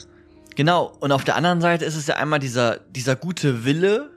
Genau, 0.57 0.93
und 1.01 1.13
auf 1.13 1.25
der 1.25 1.37
anderen 1.37 1.61
Seite 1.61 1.85
ist 1.85 1.97
es 1.97 2.07
ja 2.07 2.17
einmal 2.17 2.39
dieser, 2.39 2.79
dieser 2.91 3.17
gute 3.17 3.65
Wille, 3.65 4.11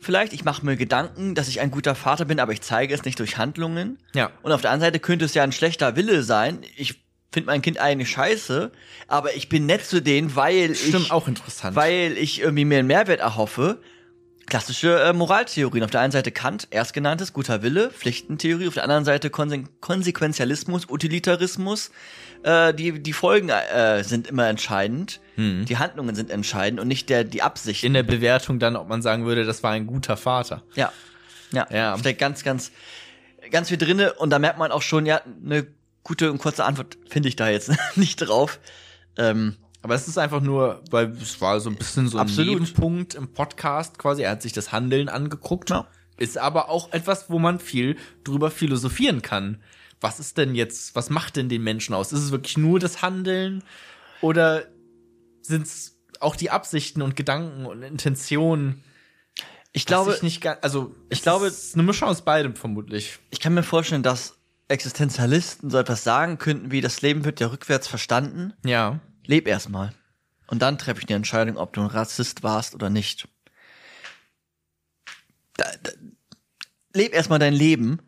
vielleicht, 0.00 0.32
ich 0.32 0.44
mache 0.44 0.64
mir 0.64 0.76
Gedanken, 0.76 1.34
dass 1.34 1.48
ich 1.48 1.60
ein 1.60 1.70
guter 1.70 1.94
Vater 1.94 2.24
bin, 2.24 2.40
aber 2.40 2.52
ich 2.52 2.60
zeige 2.60 2.94
es 2.94 3.04
nicht 3.04 3.18
durch 3.18 3.36
Handlungen. 3.38 3.98
Ja. 4.14 4.30
Und 4.42 4.52
auf 4.52 4.60
der 4.60 4.70
anderen 4.70 4.92
Seite 4.92 5.00
könnte 5.00 5.24
es 5.24 5.34
ja 5.34 5.42
ein 5.42 5.52
schlechter 5.52 5.96
Wille 5.96 6.22
sein. 6.22 6.60
Ich 6.76 7.00
finde 7.32 7.46
mein 7.46 7.62
Kind 7.62 7.78
eigentlich 7.78 8.10
scheiße, 8.10 8.72
aber 9.06 9.34
ich 9.36 9.48
bin 9.48 9.66
nett 9.66 9.84
zu 9.84 10.00
denen, 10.00 10.34
weil 10.34 10.74
Stimmt, 10.74 11.06
ich, 11.06 11.10
auch 11.10 11.28
interessant. 11.28 11.76
weil 11.76 12.16
ich 12.16 12.40
irgendwie 12.40 12.64
mir 12.64 12.78
einen 12.78 12.88
Mehrwert 12.88 13.20
erhoffe. 13.20 13.80
Klassische 14.48 15.00
äh, 15.00 15.12
Moraltheorien. 15.12 15.84
Auf 15.84 15.90
der 15.90 16.00
einen 16.00 16.12
Seite 16.12 16.32
Kant, 16.32 16.68
erstgenanntes, 16.70 17.32
guter 17.32 17.62
Wille, 17.62 17.90
Pflichtentheorie. 17.90 18.68
Auf 18.68 18.74
der 18.74 18.84
anderen 18.84 19.04
Seite 19.04 19.30
Konse 19.30 19.64
Konsequenzialismus, 19.80 20.88
Utilitarismus. 20.88 21.90
Äh, 22.42 22.72
die, 22.74 23.02
die 23.02 23.12
Folgen 23.12 23.50
äh, 23.50 24.02
sind 24.04 24.26
immer 24.26 24.48
entscheidend. 24.48 25.20
Die 25.40 25.76
Handlungen 25.78 26.16
sind 26.16 26.30
entscheidend 26.30 26.80
und 26.80 26.88
nicht 26.88 27.08
der, 27.10 27.22
die 27.22 27.42
Absicht. 27.42 27.84
in 27.84 27.92
der 27.92 28.02
Bewertung 28.02 28.58
dann, 28.58 28.74
ob 28.74 28.88
man 28.88 29.02
sagen 29.02 29.24
würde, 29.24 29.44
das 29.44 29.62
war 29.62 29.70
ein 29.70 29.86
guter 29.86 30.16
Vater. 30.16 30.64
Ja. 30.74 30.92
Ja. 31.52 31.64
Ja. 31.70 31.96
Steckt 31.96 32.18
ganz, 32.18 32.42
ganz, 32.42 32.72
ganz 33.52 33.68
viel 33.68 33.78
drinne 33.78 34.14
und 34.14 34.30
da 34.30 34.40
merkt 34.40 34.58
man 34.58 34.72
auch 34.72 34.82
schon, 34.82 35.06
ja, 35.06 35.20
eine 35.44 35.68
gute 36.02 36.32
und 36.32 36.38
kurze 36.38 36.64
Antwort 36.64 36.98
finde 37.08 37.28
ich 37.28 37.36
da 37.36 37.48
jetzt 37.48 37.70
nicht 37.94 38.16
drauf. 38.16 38.58
Ähm, 39.16 39.56
Aber 39.82 39.94
es 39.94 40.08
ist 40.08 40.18
einfach 40.18 40.40
nur, 40.40 40.82
weil 40.90 41.10
es 41.22 41.40
war 41.40 41.60
so 41.60 41.70
ein 41.70 41.76
bisschen 41.76 42.08
so 42.08 42.18
ein 42.18 42.22
Absolut. 42.22 42.60
Nebenpunkt 42.60 43.14
im 43.14 43.28
Podcast 43.32 43.98
quasi. 43.98 44.22
Er 44.22 44.32
hat 44.32 44.42
sich 44.42 44.52
das 44.52 44.72
Handeln 44.72 45.08
angeguckt. 45.08 45.70
Ja. 45.70 45.86
Ist 46.16 46.36
aber 46.36 46.68
auch 46.68 46.92
etwas, 46.92 47.30
wo 47.30 47.38
man 47.38 47.60
viel 47.60 47.96
drüber 48.24 48.50
philosophieren 48.50 49.22
kann. 49.22 49.62
Was 50.00 50.18
ist 50.20 50.36
denn 50.36 50.54
jetzt, 50.54 50.94
was 50.96 51.10
macht 51.10 51.36
denn 51.36 51.48
den 51.48 51.62
Menschen 51.62 51.94
aus? 51.94 52.12
Ist 52.12 52.24
es 52.24 52.30
wirklich 52.32 52.56
nur 52.58 52.80
das 52.80 53.02
Handeln 53.02 53.62
oder 54.20 54.64
sind 55.42 55.66
es 55.66 55.96
auch 56.20 56.34
die 56.34 56.50
Absichten 56.50 57.02
und 57.02 57.14
Gedanken 57.16 57.66
und 57.66 57.82
Intentionen? 57.82 58.82
ich 59.72 59.86
glaube, 59.86 60.12
ich 60.14 60.22
nicht 60.22 60.44
also 60.64 60.94
ich 61.08 61.18
es 61.18 61.22
glaube- 61.22 61.46
ist 61.46 61.74
eine 61.74 61.84
Mischung 61.84 62.08
aus 62.08 62.22
beidem 62.22 62.56
vermutlich. 62.56 63.18
ich 63.30 63.38
kann 63.38 63.54
mir 63.54 63.62
vorstellen, 63.62 64.02
dass 64.02 64.34
Existenzialisten 64.66 65.70
so 65.70 65.78
etwas 65.78 66.02
sagen 66.04 66.38
könnten, 66.38 66.70
wie 66.72 66.80
das 66.80 67.00
Leben 67.02 67.24
wird 67.24 67.38
ja 67.40 67.46
rückwärts 67.48 67.86
verstanden. 67.86 68.52
Ja. 68.64 68.98
Leb 69.28 69.46
erstmal. 69.46 69.92
Und 70.48 70.62
dann 70.62 70.78
treffe 70.78 71.00
ich 71.00 71.06
die 71.06 71.12
Entscheidung, 71.12 71.58
ob 71.58 71.74
du 71.74 71.82
ein 71.82 71.86
Rassist 71.86 72.42
warst 72.42 72.74
oder 72.74 72.88
nicht. 72.88 73.28
Da, 75.56 75.66
da, 75.82 75.90
leb 76.94 77.12
erstmal 77.12 77.38
dein 77.38 77.52
Leben 77.52 78.00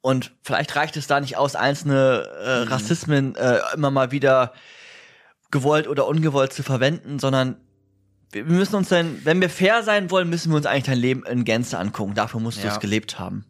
und 0.00 0.32
vielleicht 0.42 0.74
reicht 0.74 0.96
es 0.96 1.06
da 1.06 1.20
nicht 1.20 1.36
aus, 1.36 1.54
einzelne 1.54 2.28
äh, 2.42 2.50
Rassismen 2.68 3.36
äh, 3.36 3.60
immer 3.74 3.92
mal 3.92 4.10
wieder 4.10 4.52
gewollt 5.52 5.86
oder 5.86 6.08
ungewollt 6.08 6.52
zu 6.52 6.64
verwenden, 6.64 7.20
sondern 7.20 7.56
wir 8.32 8.44
müssen 8.44 8.74
uns 8.74 8.88
dann, 8.88 9.24
wenn 9.24 9.40
wir 9.40 9.48
fair 9.48 9.84
sein 9.84 10.10
wollen, 10.10 10.28
müssen 10.28 10.50
wir 10.50 10.56
uns 10.56 10.66
eigentlich 10.66 10.84
dein 10.84 10.98
Leben 10.98 11.24
in 11.24 11.44
Gänze 11.44 11.78
angucken. 11.78 12.14
Dafür 12.14 12.40
musst 12.40 12.58
du 12.58 12.66
Ja. 12.66 12.72
es 12.72 12.80
gelebt 12.80 13.20
haben. 13.20 13.44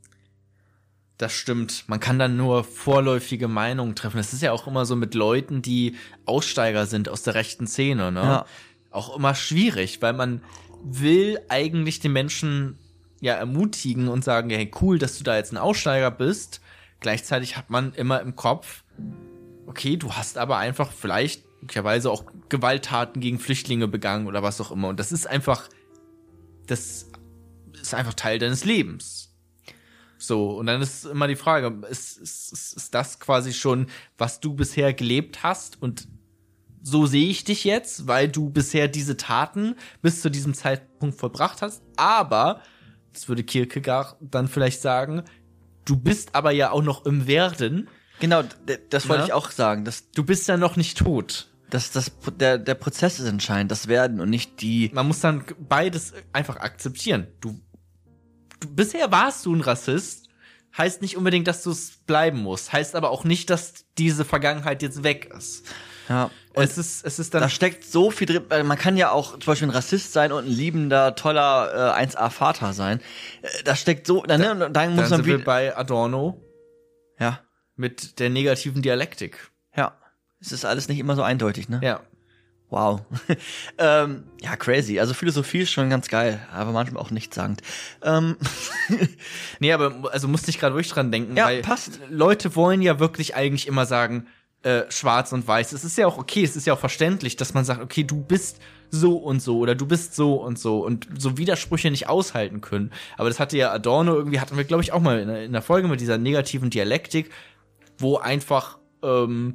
Das 1.18 1.33
stimmt. 1.33 1.85
Man 1.87 2.00
kann 2.00 2.18
dann 2.18 2.37
nur 2.37 2.64
vorläufige 2.64 3.46
Meinungen 3.46 3.94
treffen. 3.94 4.16
Das 4.16 4.33
ist 4.33 4.42
ja 4.42 4.53
auch 4.53 4.66
immer 4.66 4.85
so 4.85 4.96
mit 4.96 5.14
Leuten, 5.14 5.62
die 5.62 5.96
Aussteiger 6.27 6.87
sind 6.87 7.09
aus 7.09 7.22
der 7.22 7.35
rechten 7.35 7.66
Szene, 7.66 8.11
ne? 8.11 8.20
Ja. 8.20 8.46
Auch 8.90 9.16
immer 9.16 9.35
schwierig, 9.35 10.03
weil 10.03 10.12
man 10.12 10.42
will 10.85 11.40
eigentlich 11.48 12.00
den 12.00 12.12
Menschen 12.12 12.79
ja 13.20 13.35
ermutigen 13.35 14.09
und 14.09 14.24
sagen, 14.24 14.50
hey, 14.50 14.70
cool, 14.81 14.98
dass 14.98 15.18
du 15.18 15.24
da 15.24 15.37
jetzt 15.37 15.53
ein 15.53 15.57
Aussteiger 15.57 16.11
bist. 16.11 16.61
Gleichzeitig 17.00 17.57
hat 17.57 17.70
man 17.70 17.92
immer 17.94 18.20
im 18.20 18.37
Kopf, 18.37 18.85
okay, 19.66 19.96
du 19.96 20.12
hast 20.12 20.37
aber 20.38 20.59
einfach 20.59 20.92
vielleicht 20.92 21.44
möglicherweise 21.61 22.11
auch 22.11 22.24
Gewalttaten 22.50 23.20
gegen 23.20 23.38
Flüchtlinge 23.38 23.88
begangen 23.88 24.27
oder 24.27 24.42
was 24.42 24.61
auch 24.61 24.70
immer. 24.70 24.88
Und 24.88 25.00
das 25.00 25.12
ist 25.12 25.27
einfach, 25.27 25.68
das 26.66 27.09
ist 27.81 27.94
einfach 27.94 28.14
Teil 28.14 28.38
deines 28.38 28.64
Lebens. 28.64 29.23
So, 30.18 30.57
und 30.59 30.66
dann 30.66 30.81
ist 30.81 31.05
immer 31.05 31.27
die 31.29 31.37
Frage, 31.37 31.87
ist, 31.90 32.18
ist, 32.18 32.53
ist, 32.53 32.72
ist 32.77 32.94
das 32.94 33.18
quasi 33.20 33.53
schon, 33.53 33.87
was 34.16 34.40
du 34.40 34.55
bisher 34.55 34.94
gelebt 34.94 35.42
hast 35.42 35.81
und 35.83 36.09
so 36.83 37.07
sehe 37.07 37.29
ich 37.29 37.44
dich 37.44 37.64
jetzt, 37.64 38.07
weil 38.07 38.29
du 38.29 38.50
bisher 38.50 38.88
diese 38.88 39.16
Taten 39.16 39.74
bis 40.03 40.20
zu 40.20 40.31
diesem 40.31 40.53
Zeitpunkt 40.55 41.18
vollbracht 41.18 41.62
hast, 41.62 41.83
aber, 41.96 42.61
das 43.12 43.29
würde 43.29 43.42
Kierkegaard 43.42 44.16
dann 44.20 44.48
vielleicht 44.48 44.83
sagen, 44.83 45.22
du 45.85 45.96
bist 45.96 46.35
aber 46.35 46.50
ja 46.50 46.70
auch 46.70 46.83
noch 46.83 47.07
im 47.07 47.27
Werden, 47.27 47.88
Genau, 48.20 48.42
das 48.90 49.09
wollte 49.09 49.22
Ja. 49.22 49.27
ich 49.27 49.33
auch 49.33 49.50
sagen. 49.50 49.85
Das, 49.85 50.11
du 50.12 50.22
bist 50.24 50.46
ja 50.46 50.57
noch 50.57 50.77
nicht 50.77 50.98
tot. 50.98 51.48
das, 51.70 51.90
das, 51.90 52.12
der, 52.38 52.59
der 52.59 52.74
Prozess 52.74 53.18
ist 53.18 53.27
entscheidend, 53.27 53.72
das 53.72 53.88
Werden 53.88 54.20
und 54.20 54.31
nicht 54.31 54.61
die 54.61 54.90
Man 54.94 55.09
muss 55.09 55.18
dann 55.18 55.44
beides 55.68 56.12
einfach 56.33 56.57
akzeptieren. 56.59 57.27
Du 57.40 57.59
bisher 58.68 59.11
warst 59.12 59.46
du 59.46 59.55
ein 59.55 59.61
Rassist, 59.61 60.29
heißt 60.77 61.03
nicht 61.03 61.16
unbedingt, 61.16 61.46
dass 61.46 61.62
du 61.62 61.70
es 61.70 61.98
bleiben 62.07 62.38
musst, 62.42 62.72
heißt 62.72 62.94
aber 62.96 63.11
auch 63.11 63.24
nicht, 63.24 63.48
dass 63.50 63.85
diese 63.96 64.24
Vergangenheit 64.24 64.83
jetzt 64.83 65.03
weg 65.05 65.33
ist. 65.37 65.66
Ja. 66.09 66.31
es 66.55 66.77
ist, 66.77 67.05
es 67.07 67.18
ist 67.18 67.33
dann 67.33 67.40
Da 67.40 67.48
steckt 67.48 67.83
so 67.85 68.11
viel 68.11 68.27
drin. 68.27 68.66
Man 68.66 68.77
kann 68.77 68.96
ja 68.98 69.11
auch 69.11 69.31
zum 69.38 69.46
Beispiel 69.46 69.68
ein 69.68 69.70
Rassist 69.74 70.12
sein 70.12 70.33
und 70.33 70.44
ein 70.44 70.50
liebender, 70.50 71.14
toller 71.14 71.96
äh, 71.98 72.05
1A-Vater 72.07 72.74
sein. 72.74 73.00
Äh, 73.40 73.62
Da 73.64 73.74
steckt 73.74 74.07
so, 74.07 74.22
dann, 74.22 74.40
ne, 74.40 74.50
und 74.53 74.61
dann 74.61 74.72
Dann 74.74 74.90
muss 74.96 75.09
man 75.09 75.20
sind 75.24 75.27
wir 75.27 75.42
bei 75.42 75.74
Adorno 75.77 76.42
Ja, 77.18 77.40
mit 77.77 78.18
der 78.18 78.29
negativen 78.31 78.83
Dialektik. 78.83 79.50
ja. 79.77 79.96
Es 80.40 80.53
ist 80.53 80.66
alles 80.66 80.88
nicht 80.88 80.98
immer 80.98 81.16
so 81.16 81.22
eindeutig, 81.22 81.70
ne? 81.70 81.81
Ja. 81.83 82.00
Wow. 82.74 83.02
ähm, 83.78 84.24
ja, 84.42 84.56
crazy. 84.56 84.98
Also 84.98 85.14
Philosophie 85.14 85.60
ist 85.60 85.70
schon 85.70 85.90
ganz 85.90 86.08
geil, 86.08 86.40
aber 86.52 86.72
manchmal 86.72 87.00
auch 87.02 87.12
nichtssagend. 87.12 87.62
Ähm, 88.02 88.37
Nee, 89.60 89.72
aber 89.72 90.12
also 90.12 90.26
musste 90.26 90.50
ich 90.50 90.58
gerade 90.58 90.74
wirklich 90.74 90.92
dran 90.92 91.12
denken, 91.12 91.37
Ja, 91.37 91.46
weil 91.46 91.62
passt. 91.62 92.00
Leute 92.10 92.56
wollen 92.56 92.82
ja 92.82 92.98
wirklich 92.98 93.37
eigentlich 93.37 93.68
immer 93.68 93.87
sagen, 93.87 94.26
äh, 94.62 94.82
schwarz 94.90 95.32
und 95.32 95.46
weiß. 95.46 95.72
Es 95.72 95.84
ist 95.84 95.96
ja 95.98 96.06
auch 96.08 96.18
okay, 96.18 96.42
es 96.42 96.56
ist 96.56 96.66
ja 96.66 96.72
auch 96.74 96.78
verständlich, 96.80 97.37
dass 97.37 97.54
man 97.54 97.64
sagt, 97.64 97.80
okay, 97.80 98.02
du 98.02 98.20
bist 98.22 98.58
so 98.90 99.16
und 99.18 99.40
so 99.40 99.58
oder 99.58 99.74
du 99.76 99.87
bist 99.87 100.16
so 100.16 100.34
und 100.34 100.58
so 100.58 100.80
und 100.84 101.06
so 101.18 101.37
Widersprüche 101.38 101.90
nicht 101.92 102.08
aushalten 102.08 102.60
können. 102.60 102.90
Aber 103.16 103.28
das 103.28 103.38
hatte 103.38 103.56
ja 103.56 103.70
Adorno 103.72 104.14
irgendwie, 104.16 104.40
hatten 104.40 104.56
wir, 104.56 104.64
glaube 104.64 104.82
ich, 104.82 104.92
auch 104.92 105.00
mal 105.00 105.20
in, 105.20 105.28
der- 105.28 105.44
in 105.44 105.52
der 105.52 105.62
Folge 105.62 105.87
mit 105.87 106.00
dieser 106.00 106.18
negativen 106.18 106.70
Dialektik, 106.70 107.30
wo 107.98 108.16
einfach, 108.16 108.78
ähm, 109.02 109.54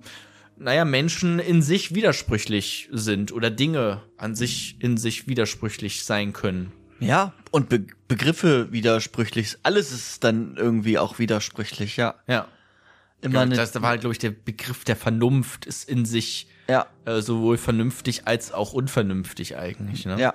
naja, 0.60 0.86
Menschen 0.86 1.40
in 1.40 1.62
sich 1.62 1.96
widersprüchlich 1.96 2.90
sind 2.92 3.32
oder 3.32 3.50
Dinge 3.50 4.02
an 4.18 4.36
sich 4.36 4.76
in 4.80 4.98
sich 4.98 5.28
widersprüchlich 5.28 6.04
sein 6.04 6.34
können. 6.34 6.72
ja, 7.00 7.34
und 7.52 7.70
Be 7.70 7.86
Begriffe 8.08 8.72
widersprüchlich. 8.72 9.58
Alles 9.64 9.92
ist 9.92 10.24
dann 10.24 10.56
irgendwie 10.58 10.98
auch 10.98 11.20
widersprüchlich, 11.20 11.98
ja. 11.98 12.16
Ja. 12.28 12.48
Immer 13.22 13.42
Ja, 13.42 13.46
das 13.46 13.72
da 13.72 13.82
war, 13.84 13.98
glaube 13.98 14.14
ich, 14.14 14.20
der 14.20 14.32
Begriff 14.32 14.84
der 14.84 14.96
Vernunft 14.96 15.66
ist 15.66 15.88
in 15.88 16.06
sich 16.06 16.48
ja, 16.68 16.88
äh, 17.06 17.22
sowohl 17.22 17.58
vernünftig 17.58 18.24
als 18.26 18.52
auch 18.52 18.74
unvernünftig 18.74 19.58
eigentlich. 19.58 20.06
Ne? 20.06 20.20
ja, 20.20 20.34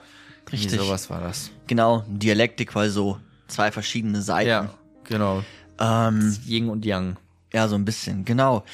Richtig. 0.52 0.72
richtig. 0.72 0.80
Sowas 0.80 1.10
war 1.10 1.20
das. 1.20 1.50
Genau, 1.66 2.04
Dialektik, 2.08 2.74
weil 2.74 2.90
so 2.90 3.18
zwei 3.48 3.72
verschiedene 3.72 4.22
Seiten. 4.22 4.48
Ja, 4.50 4.74
genau. 5.04 5.42
Ähm, 5.80 6.36
Yin 6.46 6.68
und 6.68 6.84
Yang. 6.84 7.16
Ja, 7.52 7.66
so 7.68 7.74
ein 7.76 7.84
bisschen, 7.84 8.24
genau. 8.24 8.64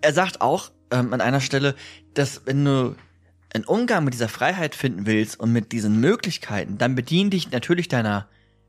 er 0.00 0.12
sagt 0.12 0.40
auch 0.40 0.70
ähm, 0.90 1.12
an 1.12 1.20
einer 1.20 1.40
Stelle, 1.40 1.74
dass 2.14 2.42
wenn 2.46 2.64
du 2.64 2.96
einen 3.54 3.64
Umgang 3.64 4.04
mit 4.04 4.14
dieser 4.14 4.28
Freiheit 4.28 4.74
finden 4.74 5.06
willst 5.06 5.40
und 5.40 5.52
mit 5.52 5.72
diesen 5.72 6.00
Möglichkeiten, 6.00 6.78
dann 6.78 6.94
bedien 6.94 7.30
dich 7.30 7.50
natürlich 7.50 7.88
deiner, 7.88 8.28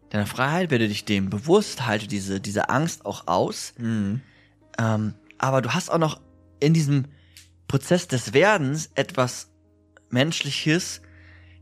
deiner 0.10 0.26
Freiheit, 0.26 0.72
werde 0.72 0.88
dich 0.88 1.06
dem 1.06 1.30
bewusst, 1.30 1.86
halte 1.86 2.08
diese, 2.08 2.40
diese 2.40 2.70
Angst 2.70 3.06
auch 3.06 3.28
aus. 3.28 3.74
Mhm. 3.78 4.22
Ähm, 4.78 5.16
aber 5.38 5.62
du 5.62 5.74
hast 5.74 5.90
auch 5.90 5.98
noch 5.98 6.22
in 6.60 6.74
diesem 6.74 7.06
Prozess 7.68 8.08
des 8.08 8.34
Werdens 8.34 8.90
etwas 8.96 9.52
Menschliches, 10.10 11.02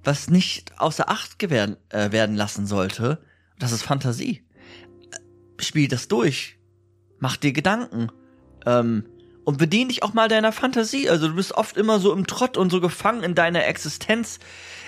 was 0.04 0.30
nicht 0.30 0.80
außer 0.80 1.10
Acht 1.10 1.40
gewähren, 1.40 1.76
äh, 1.90 2.12
werden 2.12 2.36
lassen 2.36 2.66
sollte. 2.66 3.22
Das 3.60 3.72
ist 3.72 3.84
Fantasie. 3.84 4.44
Äh, 5.12 5.62
Spiel 5.62 5.88
das 5.88 6.08
durch. 6.08 6.60
Mach 7.20 7.36
dir 7.36 7.52
Gedanken. 7.52 8.10
Ähm, 8.66 9.06
und 9.48 9.58
bedien 9.58 9.88
dich 9.88 10.04
auch 10.04 10.14
mal 10.14 10.28
deiner 10.28 10.52
Fantasie. 10.52 11.10
Also 11.10 11.30
du 11.30 11.36
bist 11.36 11.54
oft 11.54 11.78
immer 11.78 12.00
so 12.00 12.12
im 12.12 12.28
Trott 12.28 12.58
und 12.58 12.70
so 12.70 12.82
gefangen 12.82 13.24
in 13.24 13.34
deiner 13.34 13.66
Existenz. 13.66 14.40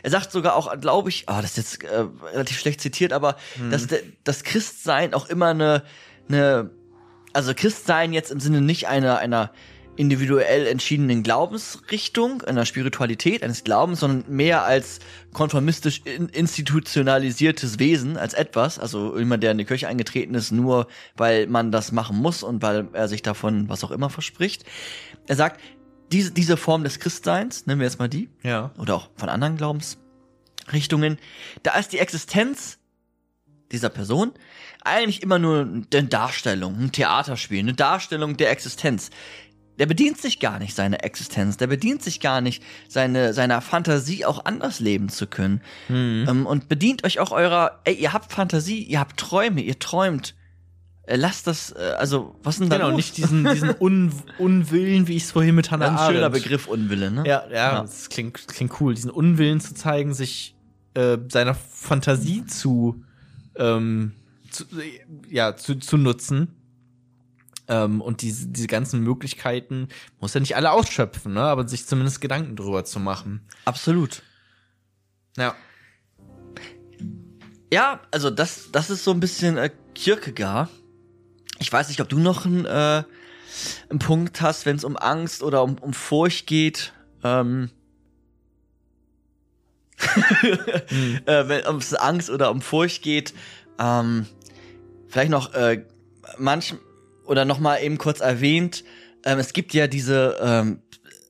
Er 0.04 0.10
sagt 0.10 0.34
sogar 0.34 0.54
auch, 0.58 0.78
glaube 0.82 1.08
ich, 1.08 1.30
ah, 1.30 1.42
das 1.42 1.58
ist 1.58 1.82
jetzt 1.82 1.84
äh, 1.86 2.06
relativ 2.34 2.60
schlecht 2.60 2.82
zitiert, 2.82 3.14
aber 3.14 3.38
dass 3.72 3.88
der, 3.88 4.02
das 4.26 4.44
Christsein 4.44 5.14
auch 5.14 5.30
immer 5.30 5.48
eine, 5.48 5.84
eine, 6.28 6.72
also 7.32 7.54
Christsein 7.56 8.12
jetzt 8.12 8.32
im 8.32 8.42
Sinne 8.42 8.60
nicht 8.60 8.90
einer 8.90 9.20
einer 9.20 9.54
individuell 10.00 10.66
entschiedenen 10.66 11.24
Glaubensrichtung, 11.24 12.42
einer 12.44 12.66
Spiritualität, 12.66 13.44
eines 13.44 13.66
Glaubens, 13.66 14.00
sondern 14.00 14.34
mehr 14.34 14.64
als 14.64 15.00
konformistisch 15.34 16.04
in, 16.06 16.30
institutionalisiertes 16.30 17.80
Wesen, 17.80 18.16
als 18.16 18.34
etwas, 18.34 18.80
also 18.80 19.20
jemand, 19.20 19.44
der 19.44 19.52
in 19.52 19.58
die 19.58 19.66
Kirche 19.66 19.90
eingetreten 19.90 20.36
ist, 20.36 20.52
nur 20.52 20.88
weil 21.18 21.48
man 21.48 21.74
das 21.74 21.92
machen 21.92 22.16
muss 22.16 22.44
und 22.44 22.62
weil 22.62 22.88
er 22.94 23.10
sich 23.10 23.24
davon 23.24 23.68
was 23.68 23.84
auch 23.84 23.92
immer 23.92 24.10
verspricht. 24.10 24.64
Er 25.28 25.36
sagt, 25.36 25.60
diese, 26.14 26.32
diese 26.32 26.56
Form 26.56 26.86
des 26.86 27.02
Christseins, 27.02 27.66
nennen 27.66 27.82
wir 27.82 27.86
jetzt 27.86 28.00
mal 28.00 28.08
die, 28.08 28.30
Ja. 28.42 28.72
oder 28.78 28.96
auch 28.96 29.10
von 29.18 29.28
anderen 29.28 29.58
Glaubensrichtungen, 29.58 31.18
da 31.64 31.78
ist 31.78 31.92
die 31.92 32.00
Existenz 32.00 32.78
dieser 33.70 33.90
Person 33.90 34.32
eigentlich 34.82 35.22
immer 35.22 35.40
nur 35.40 35.62
eine 35.62 36.04
Darstellung, 36.06 36.80
ein 36.80 36.92
Theaterspiel, 36.92 37.60
eine 37.60 37.74
Darstellung 37.74 38.38
der 38.38 38.50
Existenz. 38.50 39.10
Der 39.80 39.86
bedient 39.86 40.20
sich 40.22 40.40
gar 40.40 40.60
nicht 40.60 40.76
seiner 40.76 41.04
Existenz, 41.04 41.58
der 41.58 41.68
bedient 41.68 42.04
sich 42.04 42.20
gar 42.20 42.42
nicht 42.42 42.62
seine, 42.88 43.34
seiner 43.34 43.62
Fantasie 43.62 44.26
auch 44.26 44.46
anders 44.46 44.80
leben 44.80 45.10
zu 45.10 45.26
können. 45.26 45.62
Ähm, 45.90 46.46
und 46.46 46.68
bedient 46.70 47.04
euch 47.06 47.20
auch 47.20 47.32
eurer, 47.32 47.80
ey, 47.86 47.96
ihr 47.96 48.12
habt 48.14 48.32
Fantasie, 48.32 48.84
ihr 48.84 49.00
habt 49.00 49.18
Träume, 49.18 49.62
ihr 49.62 49.80
träumt. 49.80 50.36
Äh, 51.04 51.16
Lasst 51.16 51.48
das, 51.48 51.72
äh, 51.72 51.94
also, 51.98 52.36
was 52.44 52.60
denn 52.60 52.70
da 52.70 52.76
Genau, 52.78 52.90
los? 52.90 52.98
nicht 52.98 53.18
diesen, 53.18 53.46
diesen 53.46 53.74
Un 53.80 54.12
Unwillen, 54.38 55.08
wie 55.08 55.16
ich 55.16 55.24
es 55.24 55.32
vorhin 55.32 55.56
mit 55.56 55.72
Hannah 55.72 55.88
ein 55.88 55.96
Arendt. 55.96 56.16
schöner 56.18 56.30
Begriff 56.30 56.68
Unwille, 56.68 57.10
ne? 57.10 57.24
Ja, 57.26 57.46
ja, 57.50 57.56
Ja. 57.56 57.82
das 57.82 58.10
klingt, 58.10 58.48
klingt 58.50 58.80
cool. 58.82 58.94
Diesen 58.94 59.10
Unwillen 59.10 59.60
zu 59.62 59.74
zeigen, 59.74 60.14
sich 60.14 60.56
äh, 60.94 61.18
seiner 61.30 61.56
Fantasie 61.56 62.46
zu, 62.46 63.04
ähm, 63.56 64.12
zu 64.52 64.66
ja, 65.30 65.56
zu, 65.56 65.76
zu 65.76 65.98
nutzen. 65.98 66.56
Ähm, 67.70 68.02
und 68.02 68.24
diese, 68.24 68.48
diese 68.48 68.68
ganzen 68.68 69.02
Möglichkeiten 69.02 69.90
muss 70.20 70.34
ja 70.34 70.40
nicht 70.40 70.56
alle 70.56 70.72
ausschöpfen, 70.72 71.34
ne? 71.34 71.42
aber 71.42 71.68
sich 71.68 71.86
zumindest 71.86 72.20
Gedanken 72.20 72.56
drüber 72.56 72.84
zu 72.84 73.00
machen. 73.00 73.48
Absolut. 73.66 74.24
Ja. 75.38 75.56
Ja, 77.72 78.02
also 78.10 78.32
das, 78.32 78.72
das 78.72 78.90
ist 78.90 79.04
so 79.04 79.12
ein 79.12 79.20
bisschen 79.20 79.58
äh, 79.58 79.70
Kierkegaard. 79.94 80.70
Ich 81.60 81.72
weiß 81.72 81.90
nicht, 81.90 82.02
ob 82.02 82.10
du 82.10 82.18
noch 82.18 82.46
einen, 82.46 82.66
äh, 82.66 83.04
einen 83.90 84.00
Punkt 84.00 84.42
hast, 84.42 84.66
wenn 84.66 84.76
es 84.76 84.84
um 84.84 84.98
Angst 84.98 85.44
oder 85.44 85.64
um, 85.64 85.78
um 85.78 85.94
Furcht 85.94 86.48
geht. 86.48 86.94
Ähm, 87.24 87.70
äh, 91.26 91.48
wenn 91.48 91.60
es 91.78 91.94
um 91.94 92.00
Angst 92.00 92.32
oder 92.32 92.50
um 92.50 92.62
Furcht 92.62 93.04
geht. 93.04 93.36
Ähm, 93.78 94.26
vielleicht 95.08 95.30
noch 95.30 95.54
äh, 95.54 95.86
manch 96.40 96.74
oder 97.30 97.46
noch 97.46 97.60
mal 97.60 97.78
eben 97.78 97.98
kurz 97.98 98.20
erwähnt. 98.20 98.84
Ähm, 99.24 99.40
es 99.40 99.54
gibt 99.54 99.74
ja 99.74 99.88
diese 99.88 100.38
ähm, 100.42 100.82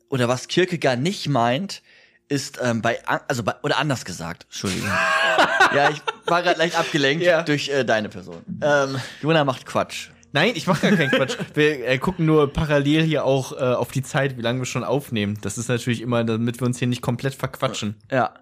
oder 0.10 0.28
was 0.28 0.48
Kierkegaard 0.48 1.00
nicht 1.00 1.28
meint, 1.28 1.82
ist 2.30 2.60
ähm, 2.62 2.82
bei 2.82 3.00
also 3.06 3.44
bei, 3.44 3.54
oder 3.64 3.78
anders 3.78 4.06
gesagt, 4.06 4.46
Entschuldigung. 4.46 4.90
ja, 5.76 5.90
ich 5.90 6.02
war 6.26 6.42
gerade 6.42 6.58
leicht 6.60 6.78
abgelenkt 6.78 7.24
Ja. 7.24 7.44
durch 7.44 7.70
äh, 7.70 7.84
deine 7.84 8.10
Person. 8.10 8.38
Ähm, 8.62 8.98
Jona 9.22 9.44
macht 9.44 9.66
Quatsch. 9.66 10.10
Nein, 10.32 10.52
ich 10.56 10.68
mache 10.68 10.88
gar 10.88 10.96
keinen 10.96 11.10
Quatsch. 11.10 11.38
Wir 11.56 11.88
äh, 11.88 11.98
gucken 11.98 12.26
nur 12.28 12.54
parallel 12.54 13.02
hier 13.04 13.26
auch 13.26 13.52
äh, 13.52 13.56
auf 13.56 13.92
die 13.92 14.04
Zeit, 14.04 14.38
wie 14.38 14.42
lange 14.42 14.60
wir 14.60 14.66
schon 14.68 14.84
aufnehmen. 14.84 15.40
Das 15.42 15.58
ist 15.58 15.70
natürlich 15.70 16.02
immer, 16.02 16.24
damit 16.24 16.62
wir 16.62 16.68
uns 16.68 16.78
hier 16.78 16.88
nicht 16.88 17.02
komplett 17.02 17.34
verquatschen. 17.34 17.96
Ja. 18.12 18.36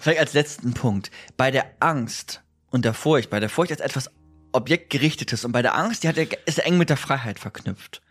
Vielleicht 0.00 0.18
als 0.20 0.32
letzten 0.32 0.74
Punkt. 0.74 1.12
Bei 1.36 1.52
der 1.52 1.66
Angst 1.78 2.42
und 2.70 2.84
der 2.84 2.94
Furcht, 2.94 3.30
bei 3.30 3.38
der 3.38 3.48
Furcht 3.48 3.70
als 3.70 3.80
etwas 3.80 4.10
Objektgerichtetes 4.52 5.44
und 5.44 5.52
bei 5.52 5.62
der 5.62 5.76
Angst, 5.76 6.02
die 6.02 6.08
hat 6.08 6.16
ja, 6.16 6.24
ist 6.46 6.58
ja 6.58 6.64
eng 6.64 6.78
mit 6.78 6.90
der 6.90 6.96
Freiheit 6.96 7.38
verknüpft. 7.38 8.02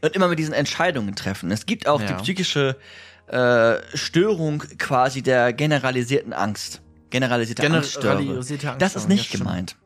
Und 0.00 0.14
immer 0.14 0.28
mit 0.28 0.38
diesen 0.38 0.54
Entscheidungen 0.54 1.14
treffen. 1.14 1.50
Es 1.50 1.66
gibt 1.66 1.86
auch 1.86 2.00
Ja. 2.00 2.06
die 2.06 2.14
psychische 2.22 2.76
äh, 3.28 3.76
Störung 3.94 4.60
quasi 4.78 5.22
der 5.22 5.52
generalisierten 5.52 6.32
Angst. 6.32 6.80
Generalisierte 7.10 7.64
Angststörung. 7.64 8.18
Generalisierte 8.18 8.76
Das 8.78 8.96
ist 8.96 9.08
nicht 9.08 9.30
gemeint. 9.30 9.76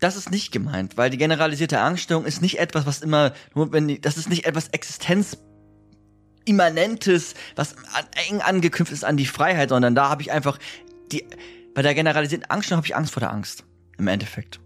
Das 0.00 0.16
ist 0.16 0.30
nicht 0.30 0.52
gemeint, 0.52 0.96
weil 0.96 1.10
die 1.10 1.16
generalisierte 1.18 1.80
Angststörung 1.80 2.24
ist 2.24 2.40
nicht 2.40 2.58
etwas, 2.60 2.86
was 2.86 3.00
immer 3.00 3.32
nur 3.54 3.72
wenn 3.72 3.88
die, 3.88 4.00
das 4.00 4.16
ist 4.16 4.28
nicht 4.28 4.46
etwas 4.46 4.68
Existenz 4.68 5.38
immanentes, 6.44 7.34
was 7.56 7.76
an, 7.94 8.06
eng 8.28 8.40
angeknüpft 8.40 8.92
ist 8.92 9.04
an 9.04 9.16
die 9.16 9.26
Freiheit, 9.26 9.70
sondern 9.70 9.94
da 9.94 10.08
habe 10.08 10.22
ich 10.22 10.30
einfach 10.30 10.58
die 11.10 11.24
bei 11.74 11.82
der 11.82 11.94
generalisierten 11.94 12.48
Angststörung 12.50 12.78
habe 12.78 12.86
ich 12.86 12.96
Angst 12.96 13.12
vor 13.12 13.20
der 13.20 13.32
Angst 13.32 13.64
im 13.98 14.08
Endeffekt. 14.08 14.60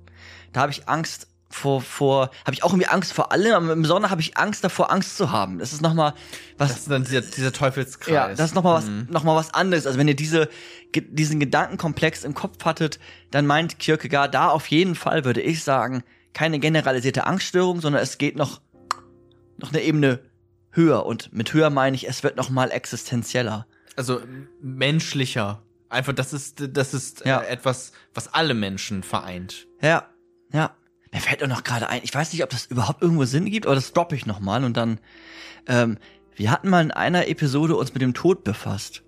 Da 0.53 0.61
habe 0.63 0.73
ich 0.73 0.89
Angst 0.89 1.29
vor 1.49 1.83
vor 1.83 2.31
habe 2.47 2.55
ich 2.55 2.63
auch 2.65 2.71
irgendwie 2.73 2.89
Angst 2.89 3.13
vor 3.13 3.31
allem, 3.31 3.53
aber 3.53 3.73
im 3.75 3.83
Besonderen 3.83 4.11
habe 4.11 4.23
ich 4.23 4.39
Angst 4.39 4.65
davor 4.65 4.91
Angst 4.91 5.19
zu 5.19 5.31
haben. 5.33 5.59
Das 5.59 5.75
ist 5.75 5.83
noch 5.83 5.93
mal 5.93 6.15
was 6.57 6.71
Das 6.71 6.79
ist 6.79 6.91
dann 6.91 7.05
dieser, 7.05 7.21
dieser 7.21 7.53
Teufelskreis. 7.53 8.15
ja, 8.15 8.29
das 8.29 8.41
ist 8.51 8.55
nochmal 8.55 8.77
was, 8.77 8.87
Mhm. 8.87 9.07
noch 9.11 9.23
mal 9.23 9.37
was 9.37 9.53
anderes. 9.53 9.87
Also 9.87 9.99
wenn 9.99 10.09
ihr 10.09 10.17
diese, 10.17 10.49
diesen 10.95 11.41
Gedankenkomplex 11.41 12.25
im 12.25 12.33
Kopf 12.33 12.65
hattet, 12.65 12.99
dann 13.31 13.47
meint 13.47 13.79
Kierkegaard 13.79 14.33
da 14.35 14.49
auf 14.49 14.67
jeden 14.69 14.95
Fall, 14.95 15.27
würde 15.27 15.43
ich 15.43 15.63
sagen, 15.63 16.03
keine 16.33 16.59
generalisierte 16.59 17.27
Angststörung, 17.27 17.83
sondern 17.83 18.03
es 18.03 18.17
geht 18.17 18.37
noch, 18.37 18.63
noch 19.59 19.69
eine 19.73 19.83
Ebene 19.83 20.21
höher. 20.71 21.05
Und 21.05 21.35
mit 21.35 21.53
höher 21.53 21.69
meine 21.69 21.95
ich, 21.97 22.09
es 22.09 22.23
wird 22.23 22.37
noch 22.39 22.49
mal 22.49 22.71
existenzieller. 22.71 23.67
Also 23.95 24.21
menschlicher. 24.63 25.61
Einfach, 25.91 26.15
das 26.15 26.33
ist, 26.33 26.63
das 26.71 26.95
ist 26.95 27.27
Ja. 27.27 27.41
äh, 27.43 27.49
etwas, 27.49 27.93
was 28.15 28.33
alle 28.33 28.55
Menschen 28.55 29.03
vereint. 29.03 29.67
Ja, 29.83 30.07
ja. 30.53 30.75
Mir 31.13 31.21
fällt 31.21 31.43
auch 31.43 31.49
noch 31.49 31.63
gerade 31.63 31.89
ein, 31.89 32.01
ich 32.03 32.15
weiß 32.15 32.33
nicht, 32.33 32.43
ob 32.43 32.51
das 32.51 32.67
überhaupt 32.67 33.03
irgendwo 33.03 33.27
Sinn 33.27 33.45
gibt, 33.45 33.67
aber 33.67 33.75
das 33.75 33.93
droppe 33.93 34.17
ich 34.17 34.25
noch 34.25 34.41
mal 34.41 34.65
und 34.65 34.77
dann, 34.77 34.99
ähm, 35.67 35.99
wir 36.35 36.51
hatten 36.51 36.71
mal 36.71 36.83
in 36.83 36.91
einer 36.91 37.29
Episode 37.29 37.77
uns 37.77 37.93
mit 37.93 38.01
dem 38.01 38.15
Tod 38.15 38.45
befasst. 38.45 39.03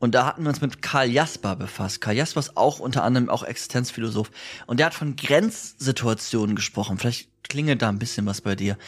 Und 0.00 0.14
da 0.14 0.26
hatten 0.26 0.42
wir 0.42 0.50
uns 0.50 0.60
mit 0.60 0.80
Karl 0.80 1.10
Jasper 1.10 1.56
befasst. 1.56 2.00
Karl 2.00 2.16
Jasper 2.16 2.40
ist 2.40 2.56
auch 2.56 2.78
unter 2.78 3.02
anderem 3.02 3.28
auch 3.28 3.42
Existenzphilosoph. 3.42 4.30
Und 4.66 4.78
der 4.78 4.86
hat 4.86 4.94
von 4.94 5.16
Grenzsituationen 5.16 6.54
gesprochen. 6.54 6.98
Vielleicht 6.98 7.28
klingelt 7.42 7.82
da 7.82 7.88
ein 7.88 7.98
bisschen 7.98 8.24
was 8.26 8.40
bei 8.40 8.54
dir. 8.54 8.78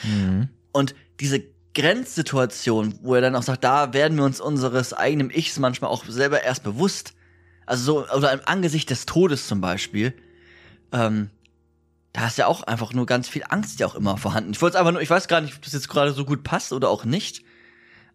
Und 0.72 0.94
diese 1.18 1.42
Grenzsituation, 1.74 2.98
wo 3.02 3.14
er 3.14 3.20
dann 3.20 3.34
auch 3.34 3.42
sagt, 3.42 3.64
da 3.64 3.92
werden 3.92 4.16
wir 4.18 4.24
uns 4.24 4.40
unseres 4.40 4.92
eigenen 4.92 5.30
Ichs 5.30 5.58
manchmal 5.58 5.90
auch 5.90 6.04
selber 6.04 6.42
erst 6.42 6.62
bewusst. 6.62 7.14
Also 7.66 8.06
so, 8.06 8.16
oder 8.16 8.32
im 8.32 8.40
Angesicht 8.44 8.90
des 8.90 9.06
Todes 9.06 9.48
zum 9.48 9.60
Beispiel. 9.60 10.14
Ähm, 10.92 11.30
da 12.12 12.26
ist 12.26 12.38
ja 12.38 12.46
auch 12.46 12.62
einfach 12.64 12.92
nur 12.92 13.06
ganz 13.06 13.28
viel 13.28 13.44
Angst 13.48 13.78
ja 13.80 13.86
auch 13.86 13.94
immer 13.94 14.16
vorhanden. 14.16 14.52
Ich 14.52 14.60
wollte 14.62 14.76
es 14.76 14.80
einfach 14.80 14.92
nur, 14.92 15.00
ich 15.02 15.10
weiß 15.10 15.28
gar 15.28 15.40
nicht, 15.40 15.54
ob 15.56 15.62
das 15.62 15.72
jetzt 15.72 15.88
gerade 15.88 16.12
so 16.12 16.24
gut 16.24 16.42
passt 16.42 16.72
oder 16.72 16.88
auch 16.88 17.04
nicht. 17.04 17.44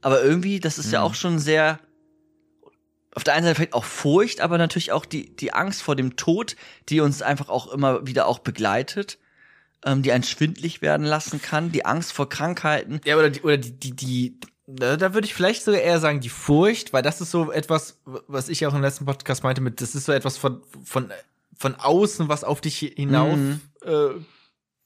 Aber 0.02 0.22
irgendwie, 0.22 0.60
das 0.60 0.78
ist 0.78 0.92
ja 0.92 1.00
Mhm. 1.00 1.06
auch 1.06 1.16
schon 1.16 1.40
sehr, 1.40 1.80
auf 3.14 3.24
der 3.24 3.34
einen 3.34 3.46
Seite 3.46 3.56
vielleicht 3.56 3.74
auch 3.74 3.86
Furcht, 3.86 4.42
aber 4.42 4.58
natürlich 4.58 4.92
auch 4.92 5.06
die, 5.06 5.34
die 5.36 5.54
Angst 5.54 5.82
vor 5.82 5.96
dem 5.96 6.18
Tod, 6.18 6.56
die 6.90 7.00
uns 7.00 7.22
einfach 7.22 7.48
auch 7.50 7.72
immer 7.72 8.06
wieder 8.06 8.28
auch 8.28 8.40
begleitet, 8.40 9.18
ähm, 9.86 10.02
die 10.02 10.12
einen 10.12 10.24
schwindlig 10.24 10.82
werden 10.82 11.06
lassen 11.06 11.42
kann, 11.42 11.72
die 11.72 11.86
Angst 11.86 12.12
vor 12.12 12.28
Krankheiten. 12.28 13.00
Ja, 13.06 13.16
oder 13.16 13.30
die, 13.30 13.42
oder 13.42 13.58
die, 13.58 13.72
die, 13.72 13.96
die 13.96 14.40
da, 14.68 14.98
da 14.98 15.14
würde 15.14 15.26
ich 15.28 15.34
vielleicht 15.34 15.64
sogar 15.64 15.80
eher 15.80 16.00
sagen, 16.00 16.20
die 16.22 16.30
Furcht, 16.30 16.92
weil 16.92 17.04
das 17.04 17.22
ist 17.22 17.32
so 17.32 17.52
etwas, 17.52 18.00
was 18.06 18.50
ich 18.50 18.66
auch 18.66 18.74
im 18.74 18.82
letzten 18.82 19.06
Podcast 19.06 19.44
meinte, 19.44 19.62
mit, 19.62 19.80
das 19.80 19.96
ist 19.96 20.06
so 20.06 20.12
etwas 20.12 20.38
von, 20.38 20.62
von, 20.84 21.14
von 21.58 21.76
außen, 21.76 22.28
was 22.30 22.44
auf 22.44 22.62
dich 22.62 22.80
hinauf 22.98 23.38
Mhm. 23.38 23.62
Äh, 23.86 24.20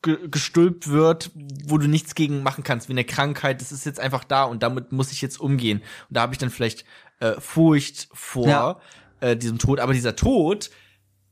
ge 0.02 0.30
gestülpt 0.30 0.90
wird, 0.90 1.32
wo 1.66 1.78
du 1.78 1.88
nichts 1.88 2.16
gegen 2.16 2.42
machen 2.44 2.64
kannst, 2.64 2.88
wie 2.90 2.94
eine 2.94 3.04
Krankheit, 3.06 3.62
das 3.62 3.72
ist 3.72 3.86
jetzt 3.86 4.00
einfach 4.00 4.24
da 4.24 4.44
und 4.44 4.64
damit 4.64 4.92
muss 4.92 5.12
ich 5.12 5.22
jetzt 5.22 5.40
umgehen. 5.40 5.80
Und 6.10 6.18
da 6.18 6.22
habe 6.22 6.34
ich 6.34 6.38
dann 6.40 6.50
vielleicht 6.50 6.86
äh, 7.20 7.34
Furcht 7.40 8.08
vor 8.14 8.48
Ja. 8.48 8.80
äh, 9.20 9.36
diesem 9.36 9.58
Tod, 9.60 9.80
aber 9.80 9.94
dieser 9.94 10.16
Tod, 10.16 10.70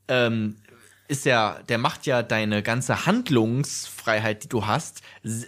ähm, 0.08 0.56
ist 1.08 1.24
ja, 1.24 1.58
der 1.70 1.78
macht 1.78 2.04
ja 2.04 2.22
deine 2.22 2.62
ganze 2.62 3.06
Handlungsfreiheit, 3.06 4.44
die 4.44 4.48
du 4.48 4.66
hast, 4.66 5.00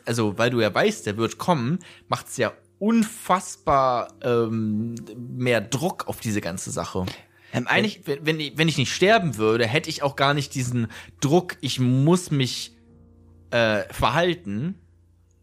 also 0.06 0.38
weil 0.38 0.48
du 0.48 0.60
ja 0.60 0.74
weißt, 0.74 1.04
der 1.04 1.18
wird 1.18 1.36
kommen, 1.36 1.80
macht 2.08 2.28
es 2.28 2.38
ja 2.38 2.52
unfassbar 2.78 4.14
ähm, 4.22 4.94
mehr 5.16 5.60
Druck 5.60 6.08
auf 6.08 6.20
diese 6.20 6.40
ganze 6.40 6.70
Sache. 6.70 7.04
Ähm, 7.52 7.66
eigentlich, 7.66 8.06
wenn, 8.06 8.24
wenn, 8.26 8.40
ich, 8.40 8.52
wenn 8.56 8.68
ich 8.68 8.78
nicht 8.78 8.92
sterben 8.92 9.36
würde, 9.36 9.66
hätte 9.66 9.90
ich 9.90 10.02
auch 10.02 10.16
gar 10.16 10.34
nicht 10.34 10.54
diesen 10.54 10.88
Druck, 11.20 11.56
ich 11.60 11.80
muss 11.80 12.30
mich 12.30 12.72
äh, 13.50 13.82
verhalten. 13.92 14.76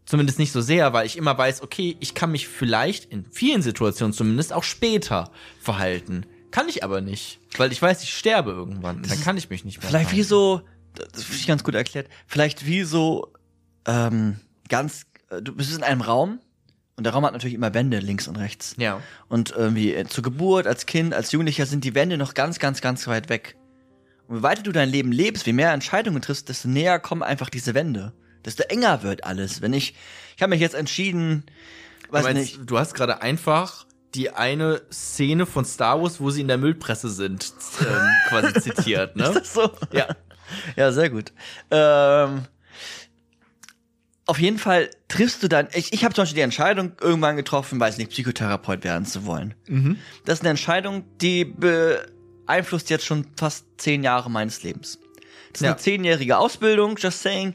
Zumindest 0.06 0.38
nicht 0.38 0.52
so 0.52 0.62
sehr, 0.62 0.94
weil 0.94 1.04
ich 1.06 1.18
immer 1.18 1.36
weiß, 1.36 1.62
okay, 1.62 1.96
ich 2.00 2.14
kann 2.14 2.32
mich 2.32 2.48
vielleicht 2.48 3.04
in 3.04 3.26
vielen 3.30 3.60
Situationen 3.60 4.14
zumindest 4.14 4.54
auch 4.54 4.64
später 4.64 5.30
verhalten. 5.60 6.24
Kann 6.50 6.68
ich 6.68 6.82
aber 6.82 7.02
nicht, 7.02 7.40
weil 7.58 7.72
ich 7.72 7.82
weiß, 7.82 8.02
ich 8.02 8.16
sterbe 8.16 8.52
irgendwann. 8.52 9.02
Dann 9.02 9.20
kann 9.20 9.36
ich 9.36 9.50
mich 9.50 9.66
nicht 9.66 9.82
mehr 9.82 9.88
vielleicht 9.90 10.12
wie 10.12 10.24
verhalten. 10.24 10.64
so, 10.94 11.08
das 11.12 11.24
finde 11.24 11.40
ich 11.40 11.46
ganz 11.46 11.62
gut 11.62 11.74
erklärt, 11.74 12.08
vielleicht 12.26 12.64
wie 12.64 12.84
so 12.84 13.32
ähm, 13.86 14.40
ganz, 14.70 15.04
äh, 15.28 15.42
du 15.42 15.54
bist 15.54 15.76
in 15.76 15.82
einem 15.82 16.00
Raum 16.00 16.40
und 16.98 17.04
der 17.04 17.12
Raum 17.12 17.24
hat 17.24 17.32
natürlich 17.32 17.54
immer 17.54 17.74
Wände 17.74 18.00
links 18.00 18.26
und 18.26 18.34
rechts. 18.34 18.74
Ja. 18.76 19.00
Und 19.28 19.52
irgendwie 19.52 19.94
äh, 19.94 20.04
zur 20.06 20.24
Geburt, 20.24 20.66
als 20.66 20.84
Kind, 20.84 21.14
als 21.14 21.30
Jugendlicher 21.30 21.64
sind 21.64 21.84
die 21.84 21.94
Wände 21.94 22.18
noch 22.18 22.34
ganz, 22.34 22.58
ganz, 22.58 22.80
ganz 22.80 23.06
weit 23.06 23.28
weg. 23.28 23.56
Und 24.26 24.38
je 24.38 24.42
weiter 24.42 24.64
du 24.64 24.72
dein 24.72 24.88
Leben 24.88 25.12
lebst, 25.12 25.46
wie 25.46 25.52
mehr 25.52 25.72
Entscheidungen 25.72 26.20
triffst, 26.20 26.48
desto 26.48 26.66
näher 26.66 26.98
kommen 26.98 27.22
einfach 27.22 27.50
diese 27.50 27.74
Wände. 27.74 28.12
Desto 28.44 28.64
enger 28.64 29.04
wird 29.04 29.22
alles. 29.22 29.62
Wenn 29.62 29.74
ich, 29.74 29.94
ich 30.34 30.42
habe 30.42 30.50
mich 30.50 30.60
jetzt 30.60 30.74
entschieden, 30.74 31.44
weiß 32.10 32.24
Du, 32.26 32.32
meinst, 32.32 32.58
nicht, 32.58 32.68
du 32.68 32.78
hast 32.80 32.94
gerade 32.94 33.22
einfach 33.22 33.86
die 34.16 34.30
eine 34.30 34.82
Szene 34.92 35.46
von 35.46 35.64
Star 35.64 36.02
Wars, 36.02 36.18
wo 36.18 36.30
sie 36.30 36.40
in 36.40 36.48
der 36.48 36.58
Müllpresse 36.58 37.10
sind, 37.10 37.52
ähm, 37.80 38.10
quasi 38.28 38.60
zitiert, 38.60 39.14
ne? 39.16 39.28
ist 39.28 39.34
das 39.36 39.54
so? 39.54 39.70
Ja. 39.92 40.08
Ja, 40.74 40.90
sehr 40.90 41.10
gut. 41.10 41.32
Ähm, 41.70 42.42
auf 44.28 44.38
jeden 44.38 44.58
Fall 44.58 44.90
triffst 45.08 45.42
du 45.42 45.48
dann, 45.48 45.68
ich, 45.74 45.92
ich 45.92 46.04
habe 46.04 46.14
zum 46.14 46.22
Beispiel 46.22 46.36
die 46.36 46.42
Entscheidung 46.42 46.92
irgendwann 47.00 47.36
getroffen, 47.36 47.80
weiß 47.80 47.96
nicht, 47.98 48.10
Psychotherapeut 48.10 48.84
werden 48.84 49.06
zu 49.06 49.24
wollen. 49.26 49.54
Das 50.24 50.34
ist 50.38 50.40
eine 50.42 50.50
Entscheidung, 50.50 51.04
die 51.20 51.44
beeinflusst 51.46 52.90
jetzt 52.90 53.04
schon 53.06 53.26
fast 53.36 53.64
zehn 53.78 54.02
Jahre 54.04 54.30
meines 54.30 54.62
Lebens. 54.62 54.98
Das 55.52 55.60
ist 55.60 55.64
Ja. 55.64 55.70
eine 55.72 55.78
zehnjährige 55.78 56.38
Ausbildung, 56.38 56.96
just 56.98 57.22
saying. 57.22 57.54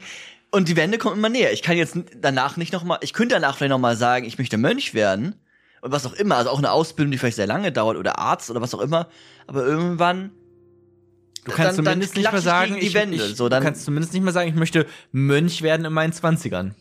Und 0.50 0.68
die 0.68 0.76
Wende 0.76 0.98
kommen 0.98 1.16
immer 1.16 1.28
näher. 1.28 1.52
Ich 1.52 1.62
kann 1.62 1.76
jetzt 1.76 1.96
danach 2.16 2.56
nicht 2.56 2.72
noch 2.72 2.84
mal, 2.84 2.98
ich 3.02 3.12
könnte 3.12 3.34
danach 3.36 3.56
vielleicht 3.56 3.70
noch 3.70 3.78
mal 3.78 3.96
sagen, 3.96 4.24
ich 4.24 4.38
möchte 4.38 4.56
Mönch 4.56 4.94
werden 4.94 5.34
und 5.80 5.92
was 5.92 6.06
auch 6.06 6.12
immer, 6.12 6.36
also 6.36 6.50
auch 6.50 6.58
eine 6.58 6.70
Ausbildung, 6.72 7.10
die 7.12 7.18
vielleicht 7.18 7.36
sehr 7.36 7.46
lange 7.46 7.72
dauert 7.72 7.96
oder 7.96 8.18
Arzt 8.18 8.50
oder 8.50 8.60
was 8.60 8.74
auch 8.74 8.80
immer. 8.80 9.08
Aber 9.46 9.64
irgendwann 9.64 10.32
Du 11.44 11.52
kannst 11.52 11.78
Dann- 11.78 11.84
dann 11.84 11.94
zumindest 11.94 12.16
nicht 12.16 12.32
mehr 12.32 12.40
sagen, 12.40 12.76
ich, 12.76 12.94
ich, 12.94 13.36
So, 13.36 13.48
dann- 13.48 13.60
du 13.62 13.66
kannst 13.66 13.84
zumindest 13.84 14.12
nicht 14.14 14.22
mehr 14.22 14.32
sagen, 14.32 14.48
ich 14.48 14.54
möchte 14.54 14.86
Mönch 15.12 15.62
werden 15.62 15.84
in 15.84 15.92
meinen 15.92 16.12
Zwanzigern. 16.12 16.74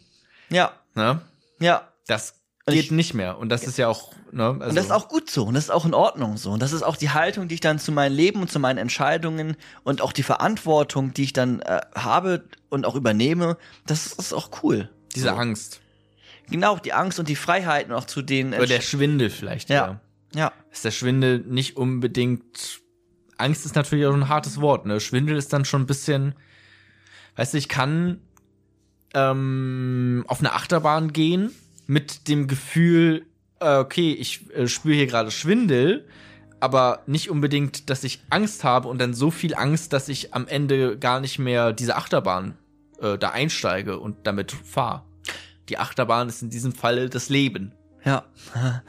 ja, 0.50 0.72
Ne? 0.96 1.22
ja. 1.60 1.88
Das 2.08 2.36
geht 2.66 2.76
ich- 2.86 2.92
nicht 2.92 3.14
mehr. 3.14 3.38
Und 3.38 3.50
das 3.50 3.64
ist 3.64 3.78
ja 3.78 3.88
auch, 3.90 4.14
ne? 4.32 4.46
Also, 4.46 4.70
Und 4.70 4.76
das 4.76 4.86
ist 4.86 4.92
auch 4.92 5.08
gut 5.10 5.30
so 5.30 5.44
und 5.46 5.54
das 5.54 5.66
ist 5.66 5.70
auch 5.70 5.86
in 5.86 5.94
Ordnung 5.94 6.38
so. 6.38 6.52
Und 6.52 6.62
das 6.62 6.72
ist 6.72 6.82
auch 6.84 6.96
die 6.96 7.10
Haltung, 7.10 7.48
die 7.48 7.56
ich 7.56 7.62
dann 7.62 7.78
zu 7.80 7.92
meinem 7.92 8.16
Leben 8.16 8.42
und 8.42 8.50
zu 8.52 8.60
meinen 8.60 8.78
Entscheidungen 8.78 9.58
und 9.84 10.02
auch 10.02 10.12
die 10.14 10.24
Verantwortung, 10.24 11.14
die 11.14 11.24
ich 11.24 11.34
dann 11.34 11.60
äh, 11.62 11.82
habe 11.96 12.44
und 12.70 12.86
auch 12.86 12.96
übernehme, 12.96 13.58
das 13.86 14.08
ist 14.14 14.34
auch 14.34 14.50
cool. 14.64 14.90
diese 15.16 15.30
so. 15.30 15.36
Angst. 15.36 15.82
Genau, 16.50 16.78
die 16.78 16.94
Angst 16.94 17.20
und 17.20 17.28
die 17.30 17.36
Freiheiten 17.38 17.94
auch 17.94 18.06
zu 18.06 18.22
den 18.22 18.54
Oder 18.54 18.66
der 18.68 18.82
Schwindel 18.82 19.30
vielleicht. 19.30 19.70
Ja. 19.70 20.00
Ja. 20.36 20.52
Ist 20.72 20.84
der 20.86 20.92
Schwindel 20.92 21.40
nicht 21.40 21.78
unbedingt. 21.78 22.80
Angst 23.44 23.66
ist 23.66 23.76
natürlich 23.76 24.06
auch 24.06 24.14
ein 24.14 24.30
hartes 24.30 24.62
Wort, 24.62 24.86
ne? 24.86 25.00
Schwindel 25.00 25.38
ist 25.38 25.54
dann 25.54 25.66
schon 25.66 25.84
ein 25.84 25.88
bisschen. 25.88 26.34
Weißt 27.36 27.54
du, 27.54 27.58
ich 27.58 27.70
kann 27.70 28.22
ähm, 29.14 30.24
auf 30.28 30.40
eine 30.40 30.54
Achterbahn 30.54 31.14
gehen 31.14 31.52
mit 31.88 32.28
dem 32.28 32.48
Gefühl, 32.48 33.26
äh, 33.60 33.78
okay, 33.78 34.14
ich 34.14 34.50
äh, 34.52 34.68
spüre 34.68 34.96
hier 34.96 35.08
gerade 35.08 35.32
Schwindel, 35.32 36.08
aber 36.60 37.04
nicht 37.08 37.30
unbedingt, 37.30 37.90
dass 37.90 38.04
ich 38.04 38.24
Angst 38.30 38.64
habe 38.64 38.88
und 38.88 39.00
dann 39.00 39.14
so 39.14 39.32
viel 39.32 39.56
Angst, 39.56 39.94
dass 39.94 40.10
ich 40.10 40.34
am 40.34 40.48
Ende 40.48 40.98
gar 40.98 41.20
nicht 41.20 41.40
mehr 41.40 41.74
diese 41.74 41.96
Achterbahn 41.96 42.58
äh, 43.00 43.18
da 43.18 43.32
einsteige 43.32 44.00
und 44.00 44.26
damit 44.26 44.52
fahre. 44.52 45.04
Die 45.70 45.78
Achterbahn 45.78 46.30
ist 46.30 46.42
in 46.42 46.50
diesem 46.50 46.74
Fall 46.74 47.10
das 47.10 47.30
Leben. 47.30 47.74
Ja. 48.06 48.24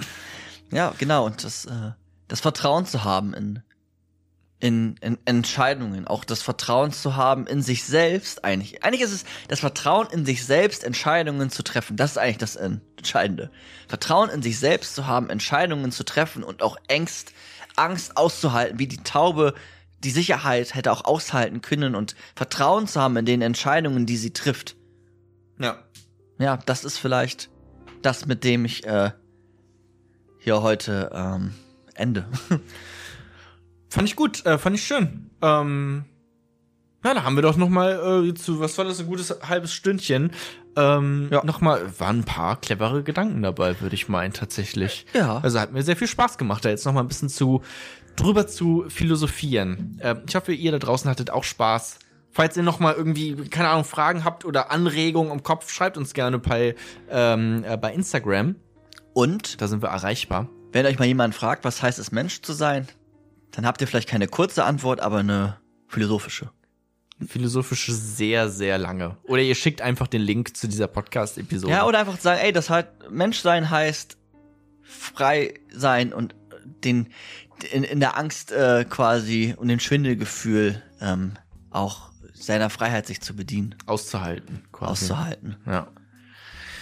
ja, 0.71 0.93
genau. 0.99 1.27
Und 1.27 1.45
das, 1.45 1.67
äh, 1.67 1.93
das 2.29 2.41
Vertrauen 2.41 2.87
zu 2.87 3.05
haben 3.05 3.35
in, 3.35 3.63
in, 4.65 4.97
in 5.03 5.19
Entscheidungen, 5.27 6.07
auch 6.07 6.25
das 6.25 6.41
Vertrauen 6.41 6.91
zu 6.91 7.17
haben 7.17 7.47
in 7.47 7.61
sich 7.61 7.85
selbst 7.85 8.47
eigentlich. 8.47 8.83
Eigentlich 8.83 9.03
ist 9.03 9.13
es 9.13 9.25
das 9.47 9.61
Vertrauen 9.61 10.07
in 10.11 10.25
sich 10.25 10.47
selbst, 10.47 10.85
Entscheidungen 10.85 11.51
zu 11.51 11.63
treffen. 11.63 11.99
Das 11.99 12.13
ist 12.13 12.17
eigentlich 12.17 12.39
das 12.39 12.57
Entscheidende. 12.57 13.51
Vertrauen 13.89 14.31
in 14.31 14.41
sich 14.41 14.59
selbst 14.59 14.95
zu 14.95 15.07
haben, 15.07 15.29
Entscheidungen 15.29 15.93
zu 15.93 16.03
treffen 16.03 16.43
und 16.43 16.63
auch 16.63 16.79
Angst, 16.91 17.35
Angst 17.77 18.17
auszuhalten, 18.17 18.79
wie 18.79 18.87
die 18.87 19.03
Taube 19.05 19.53
die 20.03 20.11
Sicherheit 20.11 20.75
hätte 20.75 20.93
auch 20.93 21.05
aushalten 21.05 21.61
können 21.61 21.95
und 21.95 22.17
Vertrauen 22.35 22.87
zu 22.87 23.03
haben 23.03 23.19
in 23.19 23.27
den 23.27 23.43
Entscheidungen, 23.43 24.07
die 24.07 24.17
sie 24.17 24.33
trifft. 24.33 24.77
Ja. 25.59 25.77
Ja, 26.39 26.57
das 26.65 26.87
ist 26.87 26.97
vielleicht 26.97 27.51
das, 28.01 28.25
mit 28.25 28.45
dem 28.45 28.65
ich 28.65 28.87
äh, 28.87 29.11
hier 30.39 30.63
heute 30.63 31.11
ähm, 31.13 31.53
ende. 31.95 32.27
Fand 33.95 34.09
ich 34.09 34.17
gut, 34.17 34.45
äh, 34.45 34.59
fand 34.59 34.75
ich 34.75 34.85
schön. 34.85 35.31
Ähm, 35.41 36.05
ja, 37.05 37.15
da 37.15 37.23
haben 37.23 37.37
wir 37.37 37.43
doch 37.43 37.57
noch 37.57 37.69
mal 37.69 38.25
äh, 38.27 38.35
zu, 38.35 38.59
was 38.59 38.77
war 38.77 38.85
das, 38.85 38.99
ein 38.99 39.07
gutes 39.07 39.33
halbes 39.49 39.73
Stündchen. 39.73 40.33
Ähm, 40.75 41.29
Ja. 41.31 41.45
Noch 41.45 41.61
mal, 41.61 41.81
waren 42.01 42.19
ein 42.19 42.25
paar 42.25 42.61
clevere 42.61 43.05
Gedanken 43.05 43.41
dabei, 43.43 43.81
würde 43.81 43.95
ich 43.95 44.09
meinen, 44.09 44.33
tatsächlich. 44.33 45.07
Ja. 45.15 45.39
Also 45.39 45.61
hat 45.61 45.73
mir 45.73 45.85
sehr 45.85 45.95
viel 45.95 46.09
Spaß 46.09 46.39
gemacht, 46.39 46.65
da 46.65 46.71
jetzt 46.71 46.85
noch 46.87 46.93
mal 46.93 47.03
ein 47.03 47.07
bisschen 47.07 47.29
zu 47.29 47.63
drüber 48.17 48.49
zu 48.49 48.85
philosophieren. 48.89 49.97
Ähm, 50.03 50.23
ich 50.27 50.35
hoffe, 50.35 50.53
ihr 50.53 50.73
da 50.73 50.81
draußen 50.81 51.09
hattet 51.09 51.31
auch 51.31 51.45
Spaß. 51.45 52.01
Falls 52.33 52.57
ihr 52.57 52.65
noch 52.65 52.81
mal 52.81 52.95
irgendwie, 52.95 53.37
keine 53.49 53.69
Ahnung, 53.69 53.85
Fragen 53.85 54.25
habt 54.25 54.45
oder 54.45 54.73
Anregungen 54.73 55.31
im 55.33 55.45
Kopf, 55.45 55.71
schreibt 55.71 55.97
uns 55.97 56.15
gerne 56.15 56.41
bei, 56.41 56.75
ähm, 57.11 57.63
äh, 57.65 57.77
bei 57.77 57.95
Instagram. 57.95 58.57
Und 59.13 59.61
Da 59.63 59.69
sind 59.69 59.83
wir 59.83 59.91
erreichbar. 59.91 60.49
wenn 60.73 60.85
euch 60.87 60.99
mal 60.99 61.05
jemand 61.05 61.37
fragt, 61.37 61.65
was 61.65 61.81
heißt 61.81 62.01
es, 62.01 62.11
Mensch 62.11 62.43
zu 62.43 62.53
sein, 62.53 62.89
dann 63.55 63.67
habt 63.67 63.81
ihr 63.81 63.87
vielleicht 63.87 64.09
keine 64.09 64.27
kurze 64.27 64.65
Antwort, 64.65 65.01
aber 65.01 65.19
eine 65.19 65.59
philosophische. 65.87 66.51
philosophische 67.27 67.93
sehr, 67.93 68.49
sehr 68.49 68.79
lange. 68.79 69.17
Oder 69.25 69.43
ihr 69.43 69.55
schickt 69.55 69.81
einfach 69.81 70.09
den 70.09 70.23
Link 70.23 70.57
zu 70.57 70.67
dieser 70.67 70.89
Podcast-Episode. 70.89 71.73
Ja, 71.73 71.87
oder 71.87 72.01
einfach 72.01 72.19
sagen, 72.19 72.41
ey, 72.43 72.53
das 72.53 72.69
halt 72.69 72.89
Menschsein 73.11 73.71
heißt 73.71 74.17
frei 74.83 75.55
sein 75.71 76.13
und 76.13 76.35
den 76.83 77.09
in, 77.71 77.85
in 77.85 78.01
der 78.01 78.19
Angst 78.19 78.51
äh, 78.51 78.85
quasi 78.89 79.55
und 79.57 79.69
dem 79.69 79.79
Schwindelgefühl 79.79 80.83
ähm, 81.01 81.35
auch 81.71 82.11
seiner 82.33 82.69
Freiheit 82.69 83.07
sich 83.07 83.21
zu 83.21 83.37
bedienen, 83.37 83.77
auszuhalten, 83.87 84.65
quasi. 84.73 84.93
auszuhalten. 84.93 85.57
Ja. 85.67 85.87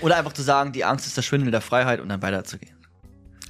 Oder 0.01 0.17
einfach 0.17 0.33
zu 0.33 0.43
sagen, 0.43 0.73
die 0.73 0.85
Angst 0.85 1.07
ist 1.07 1.17
der 1.17 1.23
Schwindel 1.23 1.51
der 1.51 1.61
Freiheit 1.61 2.01
und 2.01 2.09
dann 2.09 2.23
weiterzugehen. 2.23 2.77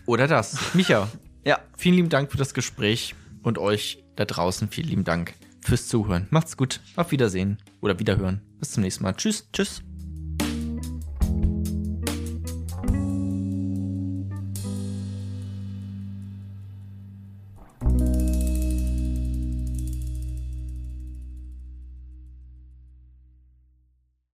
Oder 0.04 0.26
das. 0.26 0.74
Micha, 0.74 1.08
Ja, 1.44 1.60
vielen 1.76 1.96
lieben 1.96 2.08
Dank 2.08 2.30
für 2.30 2.38
das 2.38 2.54
Gespräch 2.54 3.14
und 3.42 3.58
euch 3.58 4.04
da 4.16 4.24
draußen 4.24 4.68
vielen 4.68 4.88
lieben 4.88 5.04
Dank 5.04 5.34
fürs 5.60 5.88
Zuhören. 5.88 6.26
Macht's 6.30 6.56
gut. 6.56 6.80
Auf 6.96 7.10
Wiedersehen 7.10 7.58
oder 7.80 7.98
Wiederhören. 7.98 8.40
Bis 8.58 8.72
zum 8.72 8.82
nächsten 8.82 9.02
Mal. 9.02 9.14
Tschüss. 9.14 9.48
tschüss. 9.52 9.82